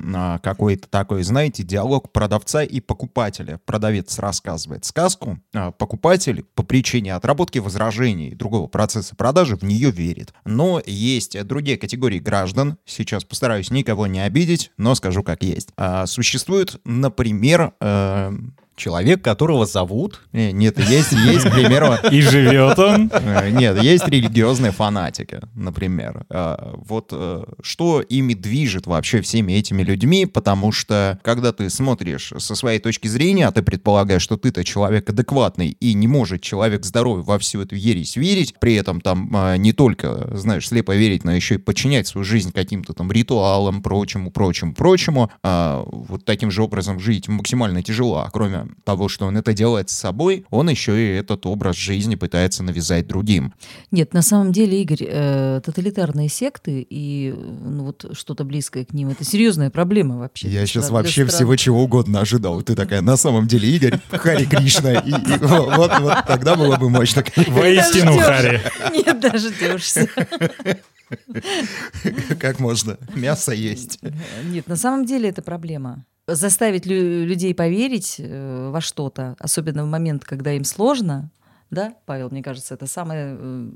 какой-то 0.42 0.88
такой, 0.88 1.22
знаете, 1.22 1.62
диалог 1.62 2.12
продавца 2.12 2.62
и 2.62 2.80
покупателя. 2.80 3.60
Продавец 3.64 4.18
рассказывает 4.18 4.84
сказку, 4.84 5.38
а 5.54 5.70
покупатель 5.70 6.44
по 6.54 6.62
причине 6.62 7.14
отработки 7.14 7.58
возражений 7.58 8.34
другого 8.34 8.66
процесса 8.66 9.14
продажи 9.16 9.56
в 9.56 9.62
нее 9.62 9.90
верит. 9.90 10.32
Но 10.44 10.80
есть 10.84 11.40
другие 11.44 11.76
категории 11.76 12.18
граждан, 12.18 12.71
сейчас 12.84 13.24
постараюсь 13.24 13.70
никого 13.70 14.06
не 14.06 14.20
обидеть, 14.20 14.72
но 14.76 14.94
скажу 14.94 15.22
как 15.22 15.42
есть. 15.42 15.70
А, 15.76 16.06
существует, 16.06 16.80
например, 16.84 17.72
э, 17.80 18.32
Человек, 18.74 19.22
которого 19.22 19.66
зовут... 19.66 20.22
Не, 20.32 20.50
нет, 20.52 20.78
есть, 20.78 21.12
есть, 21.12 21.44
к 21.44 21.52
примеру... 21.52 21.94
И 22.10 22.20
живет 22.22 22.78
он? 22.78 23.10
Э, 23.12 23.50
нет, 23.50 23.82
есть 23.82 24.08
религиозные 24.08 24.72
фанатики, 24.72 25.40
например. 25.54 26.24
Э, 26.30 26.72
вот 26.76 27.10
э, 27.12 27.44
что 27.62 28.00
ими 28.00 28.34
движет 28.34 28.86
вообще 28.86 29.20
всеми 29.20 29.52
этими 29.52 29.82
людьми, 29.82 30.24
потому 30.24 30.72
что, 30.72 31.18
когда 31.22 31.52
ты 31.52 31.68
смотришь 31.68 32.32
со 32.38 32.54
своей 32.54 32.78
точки 32.78 33.08
зрения, 33.08 33.46
а 33.46 33.52
ты 33.52 33.62
предполагаешь, 33.62 34.22
что 34.22 34.36
ты-то 34.38 34.64
человек 34.64 35.08
адекватный, 35.10 35.76
и 35.78 35.92
не 35.92 36.08
может 36.08 36.40
человек 36.40 36.84
здоровый 36.84 37.24
во 37.24 37.38
всю 37.38 37.60
эту 37.60 37.74
ересь 37.74 38.16
верить, 38.16 38.54
при 38.58 38.74
этом 38.74 39.00
там 39.00 39.30
не 39.58 39.72
только, 39.72 40.30
знаешь, 40.36 40.68
слепо 40.68 40.96
верить, 40.96 41.24
но 41.24 41.32
еще 41.32 41.56
и 41.56 41.58
подчинять 41.58 42.06
свою 42.06 42.24
жизнь 42.24 42.52
каким-то 42.52 42.94
там 42.94 43.12
ритуалам, 43.12 43.82
прочему, 43.82 44.30
прочему, 44.30 44.74
прочему, 44.74 45.30
вот 45.42 46.24
таким 46.24 46.50
же 46.50 46.62
образом 46.62 46.98
жить 47.00 47.28
максимально 47.28 47.82
тяжело, 47.82 48.18
а 48.18 48.30
кроме 48.30 48.61
того, 48.84 49.08
что 49.08 49.26
он 49.26 49.36
это 49.36 49.52
делает 49.52 49.90
с 49.90 49.94
собой, 49.94 50.44
он 50.50 50.68
еще 50.68 51.00
и 51.00 51.16
этот 51.16 51.46
образ 51.46 51.76
жизни 51.76 52.14
пытается 52.14 52.62
навязать 52.62 53.06
другим. 53.06 53.54
Нет, 53.90 54.14
на 54.14 54.22
самом 54.22 54.52
деле, 54.52 54.80
Игорь, 54.82 55.06
э, 55.08 55.60
тоталитарные 55.64 56.28
секты 56.28 56.86
и 56.88 57.34
ну, 57.36 57.84
вот 57.84 58.06
что-то 58.12 58.44
близкое 58.44 58.84
к 58.84 58.92
ним, 58.92 59.10
это 59.10 59.24
серьезная 59.24 59.70
проблема 59.70 60.18
вообще. 60.18 60.48
Я 60.48 60.66
сейчас 60.66 60.90
вообще 60.90 61.24
стран. 61.24 61.28
всего 61.28 61.56
чего 61.56 61.82
угодно 61.82 62.20
ожидал. 62.20 62.62
Ты 62.62 62.74
такая, 62.74 63.00
на 63.00 63.16
самом 63.16 63.46
деле, 63.46 63.68
Игорь, 63.68 63.98
Хари 64.10 64.44
Кришна, 64.44 64.94
и, 64.94 65.10
и 65.10 65.38
вот, 65.40 65.98
вот 66.00 66.18
тогда 66.26 66.54
было 66.56 66.76
бы 66.76 66.88
мощно. 66.90 67.24
Воистину, 67.48 68.18
Хари. 68.18 68.60
Нет, 68.92 69.20
дождешься. 69.20 70.08
Как 72.38 72.58
можно? 72.58 72.98
Мясо 73.14 73.52
есть. 73.52 73.98
Нет, 74.44 74.66
на 74.66 74.76
самом 74.76 75.04
деле 75.04 75.28
это 75.28 75.42
проблема 75.42 76.04
заставить 76.34 76.86
лю- 76.86 77.24
людей 77.24 77.54
поверить 77.54 78.16
э, 78.18 78.70
во 78.70 78.80
что-то, 78.80 79.36
особенно 79.38 79.84
в 79.84 79.88
момент, 79.88 80.24
когда 80.24 80.52
им 80.52 80.64
сложно, 80.64 81.30
да, 81.72 81.94
Павел, 82.04 82.28
мне 82.30 82.42
кажется, 82.42 82.74
это 82.74 82.86
самая 82.86 83.34
э, 83.38 83.68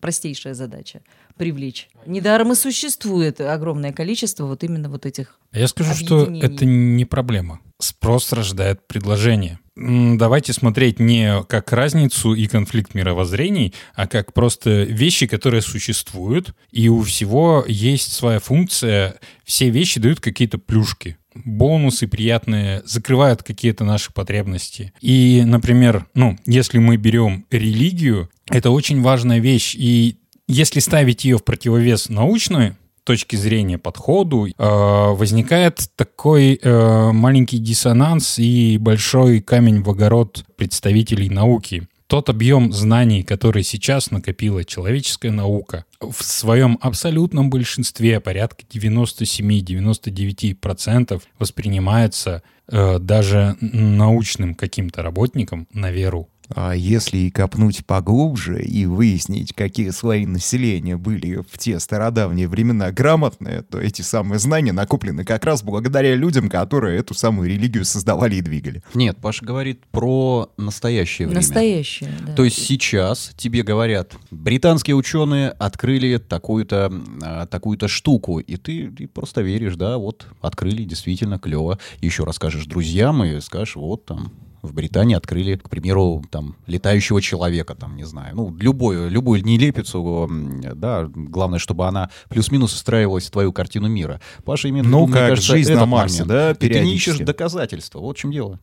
простейшая 0.00 0.54
задача— 0.54 1.02
привлечь. 1.36 1.88
Недаром 2.06 2.52
и 2.52 2.54
существует 2.54 3.40
огромное 3.40 3.92
количество 3.92 4.46
вот 4.46 4.62
именно 4.62 4.88
вот 4.88 5.04
этих 5.04 5.36
Я 5.52 5.66
скажу, 5.66 5.94
что 5.94 6.32
это 6.32 6.64
не 6.64 7.04
проблема. 7.04 7.58
Спрос 7.80 8.32
рождает 8.32 8.86
предложение. 8.86 9.58
Давайте 9.74 10.52
смотреть 10.52 11.00
не 11.00 11.42
как 11.48 11.72
разницу 11.72 12.34
и 12.34 12.46
конфликт 12.46 12.94
мировоззрений, 12.94 13.74
а 13.94 14.06
как 14.06 14.32
просто 14.32 14.84
вещи, 14.84 15.26
которые 15.26 15.62
существуют, 15.62 16.54
и 16.70 16.88
у 16.88 17.02
всего 17.02 17.64
есть 17.66 18.12
своя 18.12 18.38
функция. 18.38 19.18
Все 19.44 19.70
вещи 19.70 19.98
дают 19.98 20.20
какие-то 20.20 20.58
плюшки 20.58 21.16
бонусы 21.34 22.06
приятные, 22.06 22.82
закрывают 22.84 23.42
какие-то 23.42 23.84
наши 23.84 24.12
потребности. 24.12 24.92
И, 25.00 25.42
например, 25.44 26.06
ну, 26.14 26.38
если 26.46 26.78
мы 26.78 26.96
берем 26.96 27.46
религию, 27.50 28.30
это 28.48 28.70
очень 28.70 29.00
важная 29.02 29.38
вещь. 29.38 29.74
И 29.76 30.16
если 30.46 30.80
ставить 30.80 31.24
ее 31.24 31.38
в 31.38 31.44
противовес 31.44 32.08
научной 32.08 32.74
точки 33.04 33.36
зрения 33.36 33.78
подходу, 33.78 34.46
э, 34.46 34.52
возникает 34.58 35.88
такой 35.96 36.58
э, 36.62 37.10
маленький 37.12 37.58
диссонанс 37.58 38.38
и 38.38 38.78
большой 38.78 39.40
камень 39.40 39.82
в 39.82 39.90
огород 39.90 40.44
представителей 40.56 41.28
науки 41.28 41.88
тот 42.10 42.28
объем 42.28 42.72
знаний, 42.72 43.22
который 43.22 43.62
сейчас 43.62 44.10
накопила 44.10 44.64
человеческая 44.64 45.30
наука, 45.30 45.84
в 46.00 46.24
своем 46.24 46.76
абсолютном 46.80 47.50
большинстве, 47.50 48.18
порядка 48.18 48.64
97-99%, 48.68 51.22
воспринимается 51.38 52.42
э, 52.66 52.98
даже 52.98 53.56
научным 53.60 54.56
каким-то 54.56 55.04
работником 55.04 55.68
на 55.72 55.92
веру. 55.92 56.28
А 56.54 56.72
если 56.72 57.28
копнуть 57.30 57.84
поглубже 57.86 58.62
и 58.62 58.86
выяснить, 58.86 59.52
какие 59.52 59.90
слои 59.90 60.26
населения 60.26 60.96
были 60.96 61.36
в 61.36 61.58
те 61.58 61.78
стародавние 61.78 62.48
времена 62.48 62.90
грамотные, 62.90 63.62
то 63.62 63.78
эти 63.78 64.02
самые 64.02 64.38
знания 64.38 64.72
накоплены 64.72 65.24
как 65.24 65.44
раз 65.44 65.62
благодаря 65.62 66.14
людям, 66.14 66.48
которые 66.48 66.98
эту 66.98 67.14
самую 67.14 67.48
религию 67.48 67.84
создавали 67.84 68.36
и 68.36 68.40
двигали. 68.40 68.82
Нет, 68.94 69.18
Паша 69.20 69.44
говорит 69.44 69.84
про 69.90 70.50
настоящее 70.56 71.28
время. 71.28 71.40
Настоящее, 71.40 72.10
да. 72.26 72.34
То 72.34 72.44
есть 72.44 72.58
сейчас 72.58 73.32
тебе 73.36 73.62
говорят, 73.62 74.14
британские 74.30 74.96
ученые 74.96 75.50
открыли 75.50 76.18
такую-то 76.18 76.92
а, 77.22 77.46
такую-то 77.46 77.88
штуку, 77.88 78.38
и 78.38 78.56
ты, 78.56 78.90
ты 78.90 79.06
просто 79.06 79.42
веришь, 79.42 79.76
да, 79.76 79.98
вот 79.98 80.26
открыли, 80.40 80.84
действительно 80.84 81.38
клево. 81.38 81.78
Еще 82.00 82.24
расскажешь 82.24 82.66
друзьям 82.66 83.24
и 83.24 83.40
скажешь, 83.40 83.76
вот 83.76 84.06
там 84.06 84.32
в 84.62 84.72
Британии 84.72 85.16
открыли, 85.16 85.56
к 85.56 85.68
примеру, 85.68 86.22
там, 86.30 86.56
летающего 86.66 87.20
человека, 87.22 87.74
там, 87.74 87.96
не 87.96 88.04
знаю, 88.04 88.34
ну, 88.36 88.54
любую, 88.58 89.10
любую 89.10 89.44
нелепицу, 89.44 90.28
да, 90.74 91.08
главное, 91.12 91.58
чтобы 91.58 91.86
она 91.86 92.10
плюс-минус 92.28 92.74
устраивалась 92.74 93.26
в 93.26 93.30
твою 93.30 93.52
картину 93.52 93.88
мира. 93.88 94.20
Паша 94.44 94.68
именно, 94.68 94.88
ну, 94.88 95.06
как 95.06 95.28
кажется, 95.28 95.52
жизнь 95.52 95.74
на 95.74 95.86
Марсе, 95.86 96.24
момент. 96.24 96.28
да, 96.28 96.54
ты 96.54 96.80
не 96.80 96.94
ищешь 96.94 97.18
доказательства, 97.18 98.00
вот 98.00 98.16
в 98.16 98.20
чем 98.20 98.32
дело. 98.32 98.60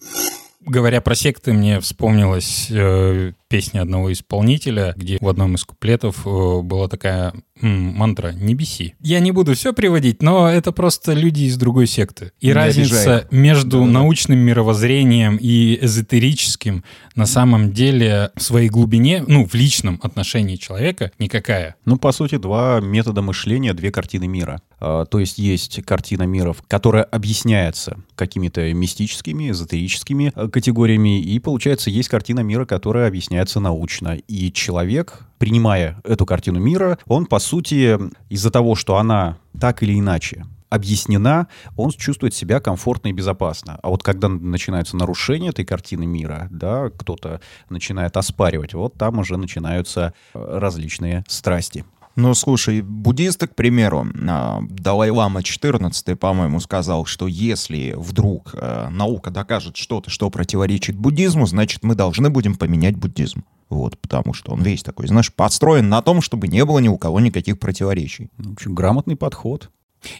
Говоря 0.65 1.01
про 1.01 1.15
секты, 1.15 1.53
мне 1.53 1.79
вспомнилась 1.79 2.67
э, 2.69 3.31
песня 3.47 3.81
одного 3.81 4.11
исполнителя, 4.11 4.93
где 4.97 5.17
в 5.21 5.27
одном 5.29 5.55
из 5.55 5.63
куплетов 5.63 6.25
э, 6.25 6.61
была 6.61 6.87
такая 6.87 7.33
м, 7.61 7.93
мантра 7.95 8.31
«Не 8.31 8.55
беси». 8.55 8.95
Я 8.99 9.19
не 9.19 9.31
буду 9.31 9.53
все 9.53 9.71
приводить, 9.71 10.21
но 10.21 10.49
это 10.49 10.71
просто 10.71 11.13
люди 11.13 11.43
из 11.43 11.57
другой 11.57 11.87
секты. 11.87 12.31
И 12.39 12.47
не 12.47 12.53
разница 12.53 13.17
обижай. 13.19 13.27
между 13.31 13.81
да, 13.81 13.85
научным 13.85 14.39
мировоззрением 14.39 15.37
и 15.39 15.77
эзотерическим 15.81 16.83
на 17.15 17.27
самом 17.27 17.71
деле 17.71 18.31
в 18.35 18.41
своей 18.41 18.69
глубине, 18.69 19.23
ну, 19.27 19.45
в 19.45 19.53
личном 19.53 19.99
отношении 20.03 20.55
человека 20.55 21.11
никакая. 21.19 21.75
Ну, 21.85 21.97
по 21.97 22.11
сути, 22.11 22.37
два 22.37 22.79
метода 22.81 23.21
мышления, 23.21 23.73
две 23.73 23.91
картины 23.91 24.27
мира. 24.27 24.61
А, 24.79 25.05
то 25.05 25.19
есть 25.19 25.37
есть 25.37 25.83
картина 25.85 26.23
мира, 26.23 26.55
которая 26.67 27.03
объясняется 27.03 27.97
какими-то 28.15 28.73
мистическими, 28.73 29.51
эзотерическими 29.51 30.31
э, 30.35 30.47
категориями, 30.49 31.21
и, 31.21 31.39
получается, 31.39 31.89
есть 31.89 32.09
картина 32.09 32.41
мира, 32.41 32.65
которая 32.65 33.07
объясняется 33.07 33.27
объясняется 33.27 33.59
научно. 33.59 34.17
И 34.27 34.51
человек, 34.51 35.25
принимая 35.37 35.99
эту 36.03 36.25
картину 36.25 36.59
мира, 36.59 36.97
он, 37.07 37.25
по 37.25 37.39
сути, 37.39 37.97
из-за 38.29 38.51
того, 38.51 38.75
что 38.75 38.97
она 38.97 39.37
так 39.59 39.83
или 39.83 39.99
иначе 39.99 40.45
объяснена, 40.69 41.47
он 41.77 41.91
чувствует 41.91 42.33
себя 42.33 42.59
комфортно 42.59 43.09
и 43.09 43.13
безопасно. 43.13 43.79
А 43.81 43.89
вот 43.89 44.03
когда 44.03 44.27
начинаются 44.27 44.97
нарушения 44.97 45.49
этой 45.49 45.65
картины 45.65 46.05
мира, 46.05 46.47
да, 46.51 46.89
кто-то 46.89 47.39
начинает 47.69 48.17
оспаривать, 48.17 48.73
вот 48.73 48.93
там 48.95 49.19
уже 49.19 49.37
начинаются 49.37 50.13
э, 50.33 50.59
различные 50.59 51.23
страсти. 51.27 51.85
Ну, 52.17 52.33
слушай, 52.33 52.81
буддисты, 52.81 53.45
к 53.45 53.53
примеру, 53.53 54.07
а, 54.27 54.61
Далай-Лама 54.67 55.43
14, 55.43 56.19
по-моему, 56.19 56.59
сказал, 56.59 57.05
что 57.05 57.27
если 57.27 57.93
вдруг 57.95 58.55
э, 58.55 58.89
наука 58.89 59.29
докажет 59.29 59.77
что-то, 59.77 60.09
что 60.09 60.31
противоречит 60.31 60.95
буддизму, 60.95 61.45
значит, 61.45 61.83
мы 61.83 61.93
должны 61.93 62.31
будем 62.31 62.55
поменять 62.55 62.95
буддизм. 62.95 63.43
Вот, 63.69 63.99
потому 63.99 64.33
что 64.33 64.53
он 64.53 64.63
весь 64.63 64.81
такой, 64.81 65.05
знаешь, 65.07 65.31
построен 65.31 65.89
на 65.89 66.01
том, 66.01 66.21
чтобы 66.21 66.47
не 66.47 66.65
было 66.65 66.79
ни 66.79 66.87
у 66.87 66.97
кого 66.97 67.19
никаких 67.19 67.59
противоречий. 67.59 68.29
В 68.39 68.53
общем, 68.53 68.73
грамотный 68.73 69.15
подход. 69.15 69.69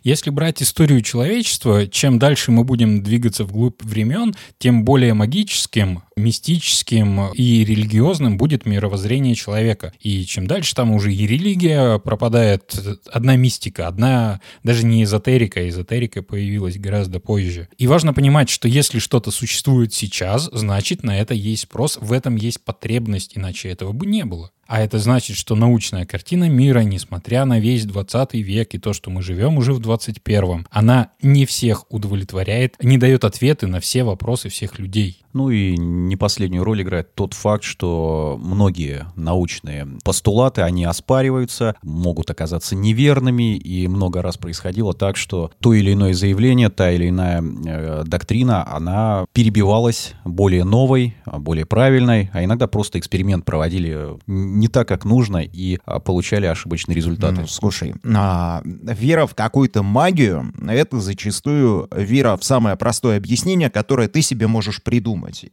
Если 0.04 0.30
брать 0.30 0.62
историю 0.62 1.02
человечества, 1.02 1.88
чем 1.88 2.20
дальше 2.20 2.52
мы 2.52 2.64
будем 2.64 3.02
двигаться 3.02 3.44
вглубь 3.44 3.82
времен, 3.82 4.36
тем 4.60 4.86
более 4.86 5.16
магическим, 5.16 6.04
мистическим 6.18 7.32
и 7.34 7.64
религиозным 7.64 8.38
будет 8.38 8.66
мировоззрение 8.66 9.36
человека. 9.36 9.94
И 10.02 10.26
чем 10.26 10.48
дальше 10.48 10.76
там 10.76 10.92
уже 10.92 11.14
и 11.14 11.28
религия 11.28 12.00
пропадает, 12.00 12.76
одна 13.12 13.36
мистика, 13.36 13.88
одна 13.88 14.42
даже 14.64 14.86
не 14.86 15.04
эзотерика, 15.04 15.68
эзотерика 15.68 16.22
появилась 16.22 16.78
гораздо 16.78 17.20
позже. 17.20 17.70
И 17.78 17.88
важно 17.88 18.14
понимать, 18.14 18.50
что 18.50 18.68
если 18.68 19.00
что-то 19.00 19.32
существует 19.32 19.94
сейчас, 19.94 20.50
значит 20.52 21.04
на 21.04 21.20
это 21.20 21.34
есть 21.34 21.64
спрос, 21.64 21.98
в 22.02 22.12
этом 22.12 22.36
есть 22.36 22.62
потребность, 22.62 23.38
иначе 23.38 23.70
этого 23.70 23.92
бы 23.92 24.06
не 24.06 24.26
было. 24.26 24.52
А 24.68 24.82
это 24.82 25.00
значит, 25.00 25.38
что 25.38 25.56
научная 25.56 26.06
картина 26.06 26.50
мира, 26.50 26.82
несмотря 26.82 27.46
на 27.46 27.60
весь 27.60 27.86
20 27.86 28.34
век 28.34 28.76
и 28.76 28.80
то, 28.80 28.94
что 28.94 29.10
мы 29.10 29.22
живем 29.22 29.58
уже 29.58 29.74
в 29.74 29.80
21-м, 29.80 30.68
она 30.70 31.12
не 31.22 31.46
всех 31.46 31.90
удовлетворяет, 31.90 32.76
не 32.84 32.98
дает 32.98 33.24
ответы 33.24 33.68
на 33.68 33.80
все 33.80 34.04
вопросы 34.04 34.50
всех 34.50 34.78
людей. 34.78 35.24
Ну 35.34 35.50
и 35.50 35.78
не 36.08 36.16
последнюю 36.16 36.64
роль 36.64 36.82
играет 36.82 37.14
тот 37.14 37.34
факт, 37.34 37.64
что 37.64 38.40
многие 38.42 39.06
научные 39.16 39.88
постулаты, 40.04 40.62
они 40.62 40.86
оспариваются, 40.86 41.76
могут 41.84 42.30
оказаться 42.30 42.76
неверными, 42.76 43.56
и 43.56 43.88
много 43.88 44.22
раз 44.22 44.38
происходило 44.38 44.94
так, 44.94 45.18
что 45.18 45.52
то 45.60 45.74
или 45.74 45.94
иное 45.94 46.14
заявление, 46.14 46.70
та 46.70 46.92
или 46.92 47.10
иная 47.10 47.44
э, 47.44 48.04
доктрина, 48.06 48.68
она 48.74 49.26
перебивалась 49.34 50.14
более 50.26 50.64
новой, 50.64 51.16
более 51.26 51.66
правильной, 51.66 52.30
а 52.34 52.44
иногда 52.44 52.68
просто 52.68 53.00
эксперимент 53.00 53.46
проводили 53.46 54.18
не 54.28 54.68
так, 54.68 54.88
как 54.88 55.06
нужно, 55.06 55.38
и 55.38 55.80
а, 55.86 56.00
получали 56.00 56.46
ошибочные 56.46 56.96
результаты. 56.96 57.46
Слушай, 57.48 57.96
а, 58.16 58.62
вера 58.64 59.26
в 59.26 59.36
какую-то 59.36 59.84
магию— 59.84 60.54
это 60.68 61.00
зачастую 61.00 61.90
вера 61.96 62.38
в 62.38 62.44
самое 62.44 62.76
простое 62.76 63.18
объяснение, 63.18 63.70
которое 63.70 64.08
ты 64.08 64.22
себе 64.22 64.48
можешь 64.48 64.82
придумать 64.82 65.18
думать. 65.18 65.46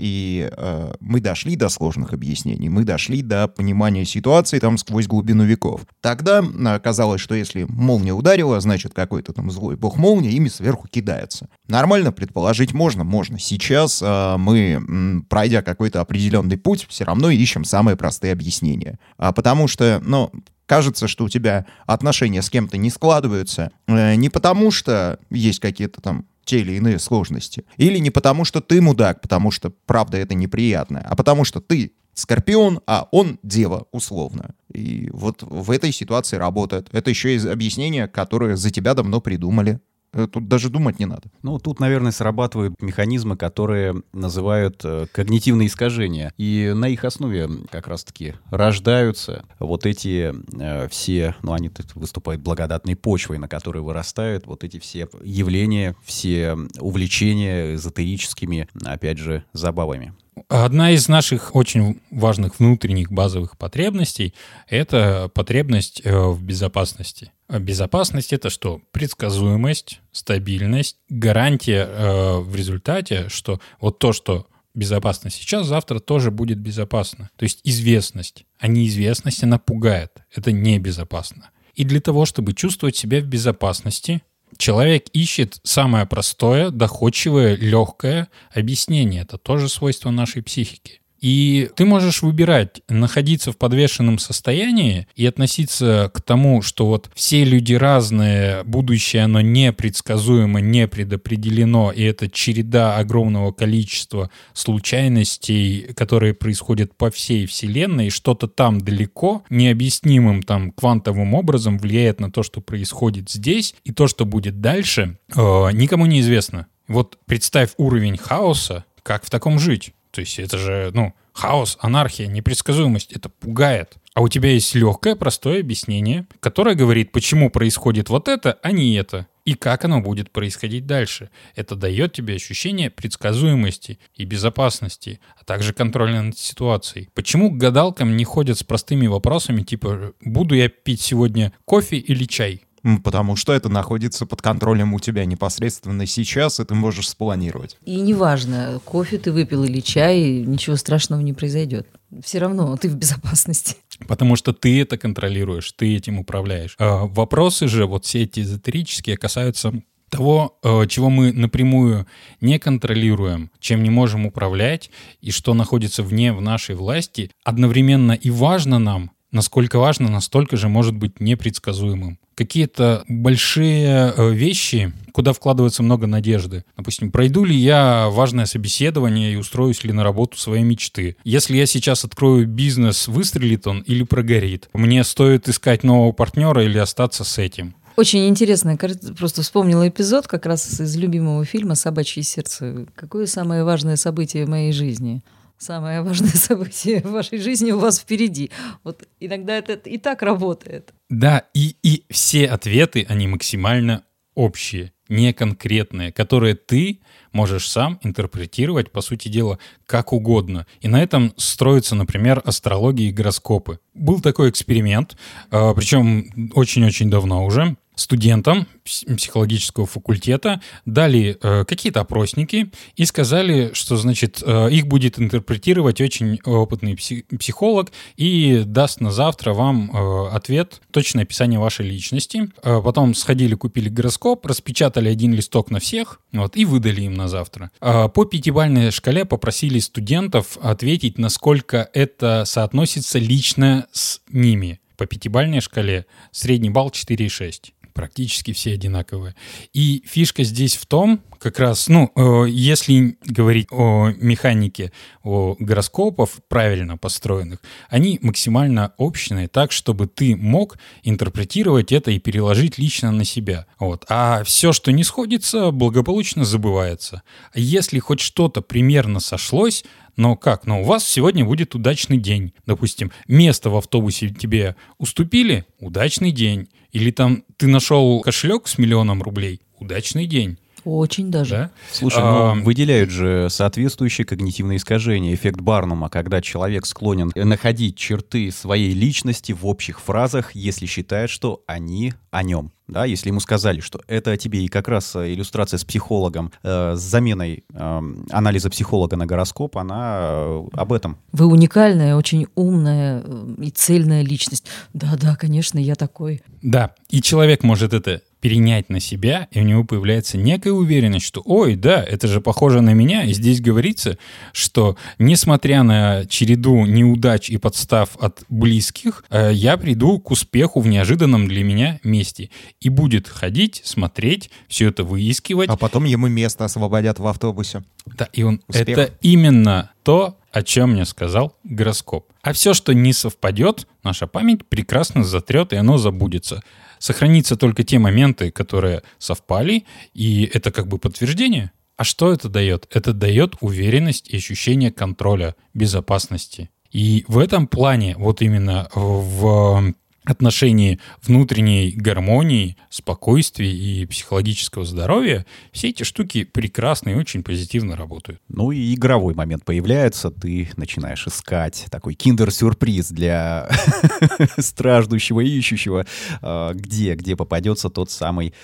Э, 0.56 0.94
мы 1.00 1.20
дошли 1.20 1.56
до 1.56 1.68
сложных 1.68 2.12
объяснений, 2.12 2.68
мы 2.68 2.84
дошли 2.84 3.22
до 3.22 3.48
понимания 3.48 4.04
ситуации 4.04 4.58
там 4.58 4.78
сквозь 4.78 5.06
глубину 5.06 5.44
веков. 5.44 5.82
Тогда 6.00 6.42
оказалось, 6.66 7.20
что 7.20 7.34
если 7.34 7.66
молния 7.68 8.12
ударила, 8.12 8.60
значит 8.60 8.94
какой-то 8.94 9.32
там 9.32 9.50
злой 9.50 9.76
бог 9.76 9.96
молнии 9.96 10.32
ими 10.32 10.48
сверху 10.48 10.88
кидается. 10.88 11.48
Нормально 11.68 12.12
предположить 12.12 12.72
можно? 12.72 13.04
Можно. 13.04 13.38
Сейчас 13.38 14.02
э, 14.02 14.36
мы, 14.38 15.24
пройдя 15.28 15.62
какой-то 15.62 16.00
определенный 16.00 16.56
путь, 16.56 16.86
все 16.88 17.04
равно 17.04 17.30
ищем 17.30 17.64
самые 17.64 17.96
простые 17.96 18.32
объяснения. 18.32 18.98
А 19.16 19.32
потому 19.32 19.68
что, 19.68 20.00
ну, 20.04 20.30
кажется, 20.66 21.08
что 21.08 21.24
у 21.24 21.28
тебя 21.28 21.66
отношения 21.86 22.42
с 22.42 22.50
кем-то 22.50 22.76
не 22.76 22.90
складываются, 22.90 23.70
э, 23.86 24.14
не 24.14 24.28
потому 24.28 24.70
что 24.70 25.18
есть 25.30 25.60
какие-то 25.60 26.00
там 26.00 26.26
те 26.44 26.60
или 26.60 26.72
иные 26.72 26.98
сложности. 26.98 27.64
Или 27.76 27.98
не 27.98 28.10
потому, 28.10 28.44
что 28.44 28.60
ты 28.60 28.80
мудак, 28.80 29.20
потому 29.20 29.50
что, 29.50 29.70
правда, 29.86 30.18
это 30.18 30.34
неприятно, 30.34 31.00
а 31.00 31.16
потому 31.16 31.44
что 31.44 31.60
ты 31.60 31.92
скорпион, 32.14 32.80
а 32.86 33.08
он 33.10 33.38
дева, 33.42 33.86
условно. 33.92 34.54
И 34.72 35.08
вот 35.12 35.42
в 35.42 35.70
этой 35.70 35.92
ситуации 35.92 36.36
работает. 36.36 36.88
Это 36.92 37.10
еще 37.10 37.34
и 37.34 37.48
объяснение, 37.48 38.08
которое 38.08 38.56
за 38.56 38.70
тебя 38.70 38.94
давно 38.94 39.20
придумали. 39.20 39.80
Э, 40.14 40.28
тут 40.30 40.48
даже 40.48 40.70
думать 40.70 40.98
не 40.98 41.06
надо. 41.06 41.24
Ну, 41.42 41.58
тут, 41.58 41.80
наверное, 41.80 42.12
срабатывают 42.12 42.80
механизмы, 42.80 43.36
которые 43.36 44.02
называют 44.12 44.80
э, 44.84 45.06
когнитивные 45.12 45.68
искажения. 45.68 46.32
И 46.38 46.72
на 46.74 46.88
их 46.88 47.04
основе 47.04 47.48
как 47.70 47.88
раз-таки 47.88 48.34
рождаются 48.50 49.44
вот 49.58 49.86
эти 49.86 50.32
э, 50.60 50.88
все, 50.88 51.34
ну, 51.42 51.52
они 51.52 51.68
тут 51.68 51.94
выступают 51.96 52.42
благодатной 52.42 52.96
почвой, 52.96 53.38
на 53.38 53.48
которой 53.48 53.82
вырастают 53.82 54.46
вот 54.46 54.62
эти 54.64 54.78
все 54.78 55.08
явления, 55.22 55.96
все 56.04 56.56
увлечения 56.78 57.74
эзотерическими, 57.74 58.68
опять 58.84 59.18
же, 59.18 59.44
забавами. 59.52 60.14
Одна 60.48 60.90
из 60.90 61.08
наших 61.08 61.54
очень 61.54 62.00
важных 62.10 62.58
внутренних 62.58 63.10
базовых 63.10 63.56
потребностей— 63.56 64.34
это 64.68 65.30
потребность 65.32 66.02
э, 66.04 66.16
в 66.16 66.42
безопасности. 66.42 67.32
А 67.46 67.58
безопасность— 67.58 68.32
это 68.34 68.50
что? 68.50 68.80
Предсказуемость, 68.92 70.00
стабильность, 70.12 70.96
гарантия 71.08 71.86
э, 71.86 72.38
в 72.38 72.54
результате, 72.56 73.28
что 73.28 73.60
вот 73.80 73.98
то, 73.98 74.12
что 74.12 74.46
безопасно 74.74 75.30
сейчас, 75.30 75.66
завтра 75.66 75.98
тоже 76.00 76.30
будет 76.30 76.58
безопасно. 76.58 77.30
То 77.36 77.44
есть 77.44 77.60
известность. 77.64 78.44
А 78.58 78.66
неизвестность, 78.66 79.42
она 79.44 79.58
пугает. 79.58 80.22
Это 80.34 80.52
небезопасно. 80.52 81.50
И 81.74 81.84
для 81.84 82.00
того, 82.00 82.24
чтобы 82.24 82.54
чувствовать 82.54 82.96
себя 82.96 83.20
в 83.20 83.24
безопасности, 83.24 84.22
Человек 84.56 85.08
ищет 85.12 85.58
самое 85.62 86.06
простое, 86.06 86.70
доходчивое, 86.70 87.56
легкое 87.56 88.28
объяснение. 88.52 89.22
Это 89.22 89.38
тоже 89.38 89.68
свойство 89.68 90.10
нашей 90.10 90.42
психики. 90.42 91.00
И 91.24 91.70
ты 91.74 91.86
можешь 91.86 92.20
выбирать, 92.20 92.82
находиться 92.86 93.50
в 93.50 93.56
подвешенном 93.56 94.18
состоянии 94.18 95.06
и 95.16 95.24
относиться 95.24 96.10
к 96.12 96.20
тому, 96.20 96.60
что 96.60 96.84
вот 96.84 97.08
все 97.14 97.44
люди 97.44 97.72
разные, 97.72 98.62
будущее 98.64 99.24
оно 99.24 99.40
непредсказуемо, 99.40 100.60
не 100.60 100.86
предопределено, 100.86 101.92
и 101.92 102.02
это 102.02 102.28
череда 102.28 102.98
огромного 102.98 103.52
количества 103.52 104.30
случайностей, 104.52 105.94
которые 105.96 106.34
происходят 106.34 106.94
по 106.94 107.10
всей 107.10 107.46
Вселенной, 107.46 108.08
и 108.08 108.10
что-то 108.10 108.46
там 108.46 108.82
далеко, 108.82 109.44
необъяснимым 109.48 110.42
там 110.42 110.72
квантовым 110.72 111.32
образом 111.32 111.78
влияет 111.78 112.20
на 112.20 112.30
то, 112.30 112.42
что 112.42 112.60
происходит 112.60 113.30
здесь, 113.30 113.74
и 113.82 113.92
то, 113.92 114.08
что 114.08 114.26
будет 114.26 114.60
дальше, 114.60 115.16
э, 115.34 115.40
никому 115.72 116.04
не 116.04 116.20
известно. 116.20 116.66
Вот 116.86 117.16
представь 117.24 117.70
уровень 117.78 118.18
хаоса, 118.18 118.84
как 119.02 119.24
в 119.24 119.30
таком 119.30 119.58
жить? 119.58 119.94
То 120.14 120.20
есть 120.20 120.38
это 120.38 120.58
же, 120.58 120.92
ну, 120.94 121.12
хаос, 121.32 121.76
анархия, 121.80 122.28
непредсказуемость. 122.28 123.10
Это 123.10 123.28
пугает. 123.28 123.94
А 124.14 124.22
у 124.22 124.28
тебя 124.28 124.50
есть 124.50 124.72
легкое, 124.76 125.16
простое 125.16 125.58
объяснение, 125.58 126.28
которое 126.38 126.76
говорит, 126.76 127.10
почему 127.10 127.50
происходит 127.50 128.10
вот 128.10 128.28
это, 128.28 128.56
а 128.62 128.70
не 128.70 128.94
это. 128.94 129.26
И 129.44 129.54
как 129.54 129.84
оно 129.84 130.00
будет 130.00 130.30
происходить 130.30 130.86
дальше. 130.86 131.30
Это 131.56 131.74
дает 131.74 132.12
тебе 132.12 132.36
ощущение 132.36 132.90
предсказуемости 132.90 133.98
и 134.14 134.24
безопасности, 134.24 135.18
а 135.36 135.44
также 135.44 135.72
контроля 135.74 136.22
над 136.22 136.38
ситуацией. 136.38 137.08
Почему 137.12 137.50
к 137.50 137.58
гадалкам 137.58 138.16
не 138.16 138.24
ходят 138.24 138.56
с 138.56 138.62
простыми 138.62 139.08
вопросами, 139.08 139.62
типа, 139.62 140.12
буду 140.24 140.54
я 140.54 140.68
пить 140.68 141.00
сегодня 141.00 141.52
кофе 141.64 141.96
или 141.96 142.24
чай? 142.24 142.62
Потому 143.02 143.34
что 143.36 143.54
это 143.54 143.68
находится 143.68 144.26
под 144.26 144.42
контролем 144.42 144.92
у 144.92 145.00
тебя 145.00 145.24
непосредственно 145.24 146.04
сейчас, 146.06 146.60
и 146.60 146.64
ты 146.64 146.74
можешь 146.74 147.08
спланировать. 147.08 147.78
И 147.84 148.00
неважно, 148.00 148.80
кофе 148.84 149.18
ты 149.18 149.32
выпил 149.32 149.64
или 149.64 149.80
чай, 149.80 150.40
ничего 150.40 150.76
страшного 150.76 151.20
не 151.20 151.32
произойдет. 151.32 151.86
Все 152.22 152.38
равно 152.38 152.76
ты 152.76 152.88
в 152.88 152.96
безопасности. 152.96 153.76
Потому 154.06 154.36
что 154.36 154.52
ты 154.52 154.80
это 154.82 154.98
контролируешь, 154.98 155.72
ты 155.72 155.96
этим 155.96 156.18
управляешь. 156.18 156.76
А 156.78 157.06
вопросы 157.06 157.68
же, 157.68 157.86
вот 157.86 158.04
все 158.04 158.22
эти 158.22 158.40
эзотерические, 158.40 159.16
касаются 159.16 159.72
того, 160.10 160.58
э, 160.62 160.86
чего 160.86 161.10
мы 161.10 161.32
напрямую 161.32 162.06
не 162.40 162.58
контролируем, 162.58 163.50
чем 163.58 163.82
не 163.82 163.90
можем 163.90 164.26
управлять 164.26 164.90
и 165.20 165.30
что 165.30 165.54
находится 165.54 166.02
вне 166.02 166.32
в 166.32 166.40
нашей 166.40 166.74
власти, 166.76 167.30
одновременно 167.44 168.12
и 168.12 168.30
важно 168.30 168.78
нам, 168.78 169.10
насколько 169.34 169.78
важно, 169.78 170.08
настолько 170.08 170.56
же 170.56 170.68
может 170.68 170.94
быть 170.94 171.20
непредсказуемым. 171.20 172.18
Какие-то 172.34 173.04
большие 173.08 174.12
э, 174.16 174.32
вещи, 174.32 174.92
куда 175.12 175.32
вкладывается 175.32 175.82
много 175.82 176.06
надежды. 176.06 176.64
Допустим, 176.76 177.10
пройду 177.10 177.44
ли 177.44 177.54
я 177.54 178.08
важное 178.08 178.46
собеседование 178.46 179.32
и 179.32 179.36
устроюсь 179.36 179.84
ли 179.84 179.92
на 179.92 180.02
работу 180.02 180.38
своей 180.38 180.64
мечты? 180.64 181.16
Если 181.24 181.56
я 181.56 181.66
сейчас 181.66 182.04
открою 182.04 182.46
бизнес, 182.48 183.06
выстрелит 183.06 183.66
он 183.66 183.80
или 183.82 184.02
прогорит? 184.02 184.68
Мне 184.72 185.04
стоит 185.04 185.48
искать 185.48 185.84
нового 185.84 186.12
партнера 186.12 186.64
или 186.64 186.78
остаться 186.78 187.22
с 187.24 187.38
этим? 187.38 187.74
Очень 187.96 188.26
интересно, 188.26 188.76
просто 189.16 189.42
вспомнила 189.42 189.88
эпизод 189.88 190.26
как 190.26 190.46
раз 190.46 190.80
из 190.80 190.96
любимого 190.96 191.44
фильма 191.44 191.76
«Собачье 191.76 192.24
сердце». 192.24 192.86
Какое 192.96 193.26
самое 193.26 193.62
важное 193.62 193.94
событие 193.94 194.46
в 194.46 194.48
моей 194.48 194.72
жизни? 194.72 195.22
Самое 195.58 196.02
важное 196.02 196.30
событие 196.34 197.00
в 197.00 197.10
вашей 197.12 197.38
жизни 197.38 197.72
у 197.72 197.78
вас 197.78 197.98
впереди. 197.98 198.50
Вот 198.82 199.06
иногда 199.20 199.56
это 199.56 199.74
и 199.74 199.98
так 199.98 200.22
работает. 200.22 200.92
Да, 201.08 201.44
и, 201.54 201.76
и 201.82 202.04
все 202.10 202.46
ответы, 202.46 203.06
они 203.08 203.26
максимально 203.26 204.04
общие, 204.34 204.92
не 205.08 205.32
конкретные, 205.32 206.12
которые 206.12 206.54
ты 206.54 207.00
можешь 207.32 207.68
сам 207.68 207.98
интерпретировать, 208.02 208.90
по 208.90 209.00
сути 209.00 209.28
дела, 209.28 209.58
как 209.86 210.12
угодно. 210.12 210.66
И 210.80 210.88
на 210.88 211.02
этом 211.02 211.32
строятся, 211.36 211.94
например, 211.94 212.40
астрология 212.44 213.08
и 213.08 213.12
гороскопы. 213.12 213.80
Был 213.92 214.20
такой 214.20 214.50
эксперимент, 214.50 215.16
а, 215.50 215.74
причем 215.74 216.50
очень-очень 216.54 217.10
давно 217.10 217.44
уже, 217.44 217.76
студентам 217.94 218.66
психологического 218.84 219.86
факультета 219.86 220.60
дали 220.84 221.38
э, 221.40 221.64
какие-то 221.64 222.00
опросники 222.00 222.70
и 222.96 223.04
сказали, 223.04 223.70
что, 223.72 223.96
значит, 223.96 224.42
э, 224.44 224.70
их 224.70 224.86
будет 224.86 225.18
интерпретировать 225.18 226.00
очень 226.00 226.38
опытный 226.44 226.96
психолог 226.96 227.92
и 228.16 228.62
даст 228.66 229.00
на 229.00 229.10
завтра 229.10 229.54
вам 229.54 229.90
э, 229.90 230.28
ответ, 230.34 230.82
точное 230.90 231.24
описание 231.24 231.58
вашей 231.58 231.86
личности. 231.86 232.50
Э, 232.62 232.80
потом 232.82 233.14
сходили, 233.14 233.54
купили 233.54 233.88
гороскоп, 233.88 234.44
распечатали 234.46 235.08
один 235.08 235.32
листок 235.32 235.70
на 235.70 235.80
всех 235.80 236.20
вот, 236.32 236.56
и 236.56 236.64
выдали 236.64 237.02
им 237.02 237.14
на 237.14 237.28
завтра. 237.28 237.70
Э, 237.80 238.08
по 238.08 238.24
пятибалльной 238.24 238.90
шкале 238.90 239.24
попросили 239.24 239.78
студентов 239.78 240.58
ответить, 240.60 241.18
насколько 241.18 241.88
это 241.92 242.44
соотносится 242.46 243.18
лично 243.18 243.86
с 243.92 244.20
ними. 244.30 244.80
По 244.96 245.06
пятибалльной 245.06 245.60
шкале 245.60 246.06
средний 246.30 246.70
балл 246.70 246.88
4,6. 246.88 247.72
Практически 247.94 248.52
все 248.52 248.74
одинаковые. 248.74 249.34
И 249.72 250.02
фишка 250.04 250.44
здесь 250.44 250.76
в 250.76 250.84
том, 250.84 251.20
как 251.38 251.58
раз, 251.58 251.88
ну, 251.88 252.10
э, 252.16 252.48
если 252.48 253.16
говорить 253.24 253.68
о 253.70 254.10
механике, 254.16 254.92
о 255.22 255.56
гороскопов 255.58 256.40
правильно 256.48 256.96
построенных, 256.96 257.60
они 257.88 258.18
максимально 258.22 258.92
общные, 258.96 259.48
так, 259.48 259.70
чтобы 259.70 260.06
ты 260.06 260.36
мог 260.36 260.78
интерпретировать 261.02 261.92
это 261.92 262.10
и 262.10 262.18
переложить 262.18 262.78
лично 262.78 263.12
на 263.12 263.24
себя. 263.24 263.66
Вот. 263.78 264.04
А 264.08 264.42
все, 264.44 264.72
что 264.72 264.90
не 264.90 265.04
сходится, 265.04 265.70
благополучно 265.70 266.44
забывается. 266.44 267.22
Если 267.54 267.98
хоть 267.98 268.20
что-то 268.20 268.60
примерно 268.60 269.20
сошлось, 269.20 269.84
но 270.16 270.36
как? 270.36 270.66
Но 270.66 270.80
у 270.80 270.84
вас 270.84 271.06
сегодня 271.06 271.44
будет 271.44 271.74
удачный 271.74 272.18
день. 272.18 272.52
Допустим, 272.66 273.10
место 273.26 273.70
в 273.70 273.76
автобусе 273.76 274.28
тебе 274.28 274.76
уступили? 274.98 275.64
Удачный 275.80 276.30
день. 276.30 276.68
Или 276.94 277.10
там 277.10 277.42
ты 277.56 277.66
нашел 277.66 278.20
кошелек 278.20 278.68
с 278.68 278.78
миллионом 278.78 279.20
рублей? 279.20 279.60
Удачный 279.80 280.26
день. 280.26 280.58
Очень 280.84 281.30
даже. 281.30 281.54
Да? 281.54 281.70
Слушай, 281.90 282.20
А, 282.22 282.54
ну, 282.54 282.64
выделяют 282.64 283.10
же 283.10 283.48
соответствующие 283.50 284.24
когнитивные 284.26 284.76
искажения, 284.76 285.34
эффект 285.34 285.60
Барнума, 285.60 286.08
когда 286.08 286.40
человек 286.40 286.86
склонен 286.86 287.32
находить 287.34 287.96
черты 287.96 288.50
своей 288.50 288.92
личности 288.92 289.52
в 289.52 289.66
общих 289.66 290.00
фразах, 290.00 290.54
если 290.54 290.86
считает, 290.86 291.30
что 291.30 291.62
они 291.66 292.12
о 292.30 292.42
нем. 292.42 292.72
Да, 292.86 293.06
если 293.06 293.30
ему 293.30 293.40
сказали, 293.40 293.80
что 293.80 294.00
это 294.08 294.32
о 294.32 294.36
тебе, 294.36 294.62
и 294.62 294.68
как 294.68 294.88
раз 294.88 295.16
э, 295.16 295.32
иллюстрация 295.32 295.78
с 295.78 295.84
психологом, 295.84 296.52
э, 296.62 296.94
с 296.94 297.00
заменой 297.00 297.64
э, 297.72 298.02
анализа 298.30 298.68
психолога 298.68 299.16
на 299.16 299.24
гороскоп, 299.24 299.78
она 299.78 300.18
э, 300.20 300.64
об 300.74 300.92
этом. 300.92 301.16
Вы 301.32 301.46
уникальная, 301.46 302.14
очень 302.14 302.46
умная 302.54 303.22
э, 303.24 303.54
и 303.62 303.70
цельная 303.70 304.22
личность. 304.22 304.66
Да-да, 304.92 305.34
конечно, 305.34 305.78
я 305.78 305.94
такой. 305.94 306.42
Да, 306.60 306.90
и 307.08 307.22
человек 307.22 307.62
может 307.62 307.94
это 307.94 308.20
перенять 308.44 308.90
на 308.90 309.00
себя, 309.00 309.48
и 309.52 309.60
у 309.60 309.62
него 309.62 309.84
появляется 309.84 310.36
некая 310.36 310.72
уверенность, 310.72 311.24
что 311.24 311.40
«Ой, 311.46 311.76
да, 311.76 312.04
это 312.04 312.28
же 312.28 312.42
похоже 312.42 312.82
на 312.82 312.92
меня». 312.92 313.24
И 313.24 313.32
здесь 313.32 313.62
говорится, 313.62 314.18
что 314.52 314.98
несмотря 315.18 315.82
на 315.82 316.26
череду 316.26 316.84
неудач 316.84 317.48
и 317.48 317.56
подстав 317.56 318.18
от 318.20 318.44
близких, 318.50 319.24
э, 319.30 319.50
я 319.54 319.78
приду 319.78 320.18
к 320.18 320.30
успеху 320.30 320.80
в 320.80 320.86
неожиданном 320.86 321.48
для 321.48 321.64
меня 321.64 322.00
месте. 322.04 322.50
И 322.82 322.90
будет 322.90 323.28
ходить, 323.28 323.80
смотреть, 323.82 324.50
все 324.68 324.90
это 324.90 325.04
выискивать. 325.04 325.70
А 325.70 325.78
потом 325.78 326.04
ему 326.04 326.28
место 326.28 326.66
освободят 326.66 327.18
в 327.18 327.26
автобусе. 327.26 327.82
Да, 328.04 328.28
и 328.34 328.42
он 328.42 328.60
Успех. 328.68 328.86
это 328.86 329.14
именно 329.22 329.90
то, 330.02 330.36
о 330.52 330.62
чем 330.62 330.90
мне 330.90 331.06
сказал 331.06 331.56
гороскоп. 331.64 332.26
А 332.42 332.52
все, 332.52 332.74
что 332.74 332.92
не 332.92 333.14
совпадет, 333.14 333.88
наша 334.02 334.26
память 334.26 334.66
прекрасно 334.66 335.24
затрет, 335.24 335.72
и 335.72 335.76
оно 335.76 335.96
забудется. 335.96 336.62
Сохранится 336.98 337.56
только 337.56 337.84
те 337.84 337.98
моменты, 337.98 338.50
которые 338.50 339.02
совпали, 339.18 339.84
и 340.12 340.50
это 340.52 340.70
как 340.70 340.88
бы 340.88 340.98
подтверждение. 340.98 341.72
А 341.96 342.04
что 342.04 342.32
это 342.32 342.48
дает? 342.48 342.88
Это 342.90 343.12
дает 343.12 343.54
уверенность 343.60 344.28
и 344.28 344.36
ощущение 344.36 344.90
контроля, 344.90 345.54
безопасности. 345.74 346.70
И 346.90 347.24
в 347.28 347.38
этом 347.38 347.66
плане, 347.66 348.16
вот 348.16 348.42
именно 348.42 348.88
в 348.94 349.94
отношении 350.24 350.98
внутренней 351.22 351.92
гармонии, 351.92 352.76
спокойствия 352.88 353.70
и 353.70 354.06
психологического 354.06 354.84
здоровья, 354.84 355.46
все 355.72 355.90
эти 355.90 356.02
штуки 356.02 356.44
прекрасно 356.44 357.10
и 357.10 357.14
очень 357.14 357.42
позитивно 357.42 357.96
работают. 357.96 358.40
Ну 358.48 358.72
и 358.72 358.94
игровой 358.94 359.34
момент 359.34 359.64
появляется, 359.64 360.30
ты 360.30 360.70
начинаешь 360.76 361.26
искать 361.26 361.86
такой 361.90 362.14
киндер-сюрприз 362.14 363.10
для 363.10 363.68
страждущего 364.58 365.40
и 365.40 365.48
ищущего, 365.48 366.06
а, 366.40 366.72
где, 366.72 367.14
где 367.14 367.36
попадется 367.36 367.90
тот 367.90 368.10
самый 368.10 368.54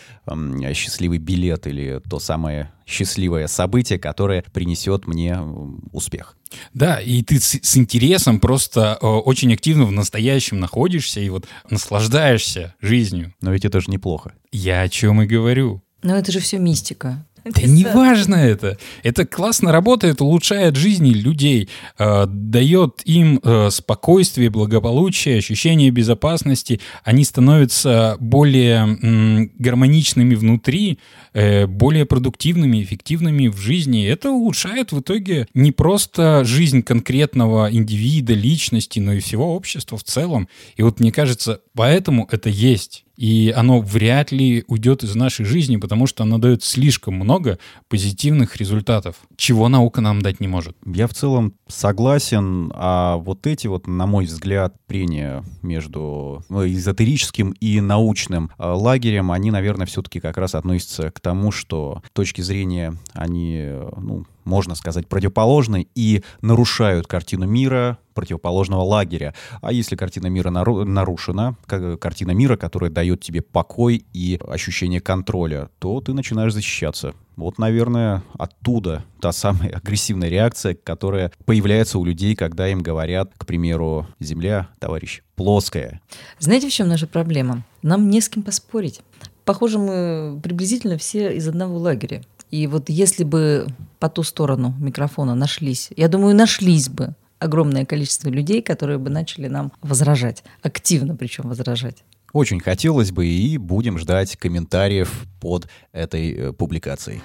счастливый 0.74 1.18
билет 1.18 1.66
или 1.66 2.00
то 2.08 2.18
самое 2.18 2.70
счастливое 2.90 3.46
событие, 3.46 3.98
которое 3.98 4.42
принесет 4.52 5.06
мне 5.06 5.30
м, 5.30 5.88
успех. 5.92 6.36
Да, 6.74 7.00
и 7.00 7.22
ты 7.22 7.38
с, 7.40 7.58
с 7.62 7.76
интересом 7.76 8.40
просто 8.40 8.98
э, 9.00 9.06
очень 9.06 9.52
активно 9.52 9.84
в 9.84 9.92
настоящем 9.92 10.58
находишься 10.58 11.20
и 11.20 11.28
вот 11.28 11.46
наслаждаешься 11.70 12.74
жизнью. 12.80 13.34
Но 13.40 13.52
ведь 13.52 13.64
это 13.64 13.80
же 13.80 13.90
неплохо. 13.90 14.32
Я 14.52 14.82
о 14.82 14.88
чем 14.88 15.22
и 15.22 15.26
говорю. 15.26 15.82
Но 16.02 16.16
это 16.16 16.32
же 16.32 16.40
все 16.40 16.58
мистика. 16.58 17.26
Да 17.44 17.62
не 17.62 17.84
важно 17.84 18.34
это. 18.34 18.78
Это 19.02 19.26
классно 19.26 19.72
работает, 19.72 20.20
улучшает 20.20 20.76
жизни 20.76 21.10
людей, 21.10 21.68
э, 21.98 22.26
дает 22.26 23.02
им 23.04 23.40
э, 23.42 23.70
спокойствие, 23.70 24.50
благополучие, 24.50 25.38
ощущение 25.38 25.90
безопасности. 25.90 26.80
Они 27.04 27.24
становятся 27.24 28.16
более 28.20 28.98
м, 29.02 29.50
гармоничными 29.58 30.34
внутри, 30.34 30.98
э, 31.32 31.66
более 31.66 32.06
продуктивными, 32.06 32.82
эффективными 32.82 33.48
в 33.48 33.56
жизни. 33.58 34.06
Это 34.06 34.30
улучшает 34.30 34.92
в 34.92 35.00
итоге 35.00 35.46
не 35.54 35.72
просто 35.72 36.44
жизнь 36.44 36.82
конкретного 36.82 37.72
индивида, 37.72 38.34
личности, 38.34 38.98
но 39.00 39.14
и 39.14 39.20
всего 39.20 39.54
общества 39.54 39.96
в 39.96 40.04
целом. 40.04 40.48
И 40.76 40.82
вот 40.82 41.00
мне 41.00 41.12
кажется, 41.12 41.60
поэтому 41.74 42.28
это 42.30 42.48
есть. 42.48 43.04
И 43.20 43.52
оно 43.54 43.82
вряд 43.82 44.32
ли 44.32 44.64
уйдет 44.66 45.04
из 45.04 45.14
нашей 45.14 45.44
жизни, 45.44 45.76
потому 45.76 46.06
что 46.06 46.22
оно 46.22 46.38
дает 46.38 46.64
слишком 46.64 47.16
много 47.16 47.58
позитивных 47.88 48.56
результатов, 48.56 49.16
чего 49.36 49.68
наука 49.68 50.00
нам 50.00 50.22
дать 50.22 50.40
не 50.40 50.48
может. 50.48 50.74
Я 50.86 51.06
в 51.06 51.12
целом 51.12 51.52
согласен, 51.68 52.72
а 52.74 53.18
вот 53.18 53.46
эти 53.46 53.66
вот, 53.66 53.86
на 53.86 54.06
мой 54.06 54.24
взгляд, 54.24 54.74
прения 54.86 55.44
между 55.60 56.42
ну, 56.48 56.66
эзотерическим 56.66 57.50
и 57.60 57.82
научным 57.82 58.52
э, 58.56 58.66
лагерем, 58.66 59.32
они, 59.32 59.50
наверное, 59.50 59.86
все-таки 59.86 60.18
как 60.18 60.38
раз 60.38 60.54
относятся 60.54 61.10
к 61.10 61.20
тому, 61.20 61.52
что 61.52 62.02
точки 62.14 62.40
зрения, 62.40 62.94
они, 63.12 63.68
ну, 63.98 64.24
можно 64.44 64.74
сказать, 64.74 65.06
противоположны 65.06 65.86
и 65.94 66.22
нарушают 66.40 67.06
картину 67.06 67.46
мира 67.46 67.98
противоположного 68.14 68.82
лагеря. 68.82 69.34
А 69.62 69.72
если 69.72 69.96
картина 69.96 70.26
мира 70.26 70.50
нару- 70.50 70.84
нарушена, 70.84 71.56
как 71.66 71.98
картина 71.98 72.32
мира, 72.32 72.56
которая 72.56 72.90
дает 72.90 73.20
тебе 73.20 73.40
покой 73.40 74.04
и 74.12 74.38
ощущение 74.46 75.00
контроля, 75.00 75.70
то 75.78 76.00
ты 76.00 76.12
начинаешь 76.12 76.52
защищаться. 76.52 77.14
Вот, 77.36 77.58
наверное, 77.58 78.22
оттуда 78.38 79.04
та 79.20 79.32
самая 79.32 79.70
агрессивная 79.70 80.28
реакция, 80.28 80.74
которая 80.74 81.32
появляется 81.46 81.98
у 81.98 82.04
людей, 82.04 82.34
когда 82.36 82.68
им 82.68 82.82
говорят, 82.82 83.32
к 83.36 83.46
примеру, 83.46 84.06
«Земля, 84.18 84.68
товарищ, 84.78 85.22
плоская». 85.36 86.00
Знаете, 86.38 86.68
в 86.68 86.72
чем 86.72 86.88
наша 86.88 87.06
проблема? 87.06 87.64
Нам 87.82 88.10
не 88.10 88.20
с 88.20 88.28
кем 88.28 88.42
поспорить. 88.42 89.00
Похоже, 89.46 89.78
мы 89.78 90.38
приблизительно 90.42 90.98
все 90.98 91.34
из 91.34 91.48
одного 91.48 91.78
лагеря. 91.78 92.22
И 92.50 92.66
вот 92.66 92.88
если 92.88 93.24
бы 93.24 93.68
по 93.98 94.08
ту 94.08 94.22
сторону 94.22 94.74
микрофона 94.78 95.34
нашлись, 95.34 95.90
я 95.96 96.08
думаю, 96.08 96.34
нашлись 96.34 96.88
бы 96.88 97.14
огромное 97.38 97.84
количество 97.84 98.28
людей, 98.28 98.62
которые 98.62 98.98
бы 98.98 99.10
начали 99.10 99.48
нам 99.48 99.72
возражать, 99.82 100.44
активно 100.62 101.16
причем 101.16 101.48
возражать. 101.48 102.04
Очень 102.32 102.60
хотелось 102.60 103.10
бы 103.10 103.26
и 103.26 103.56
будем 103.56 103.98
ждать 103.98 104.36
комментариев 104.36 105.26
под 105.40 105.68
этой 105.92 106.32
э, 106.32 106.52
публикацией. 106.52 107.22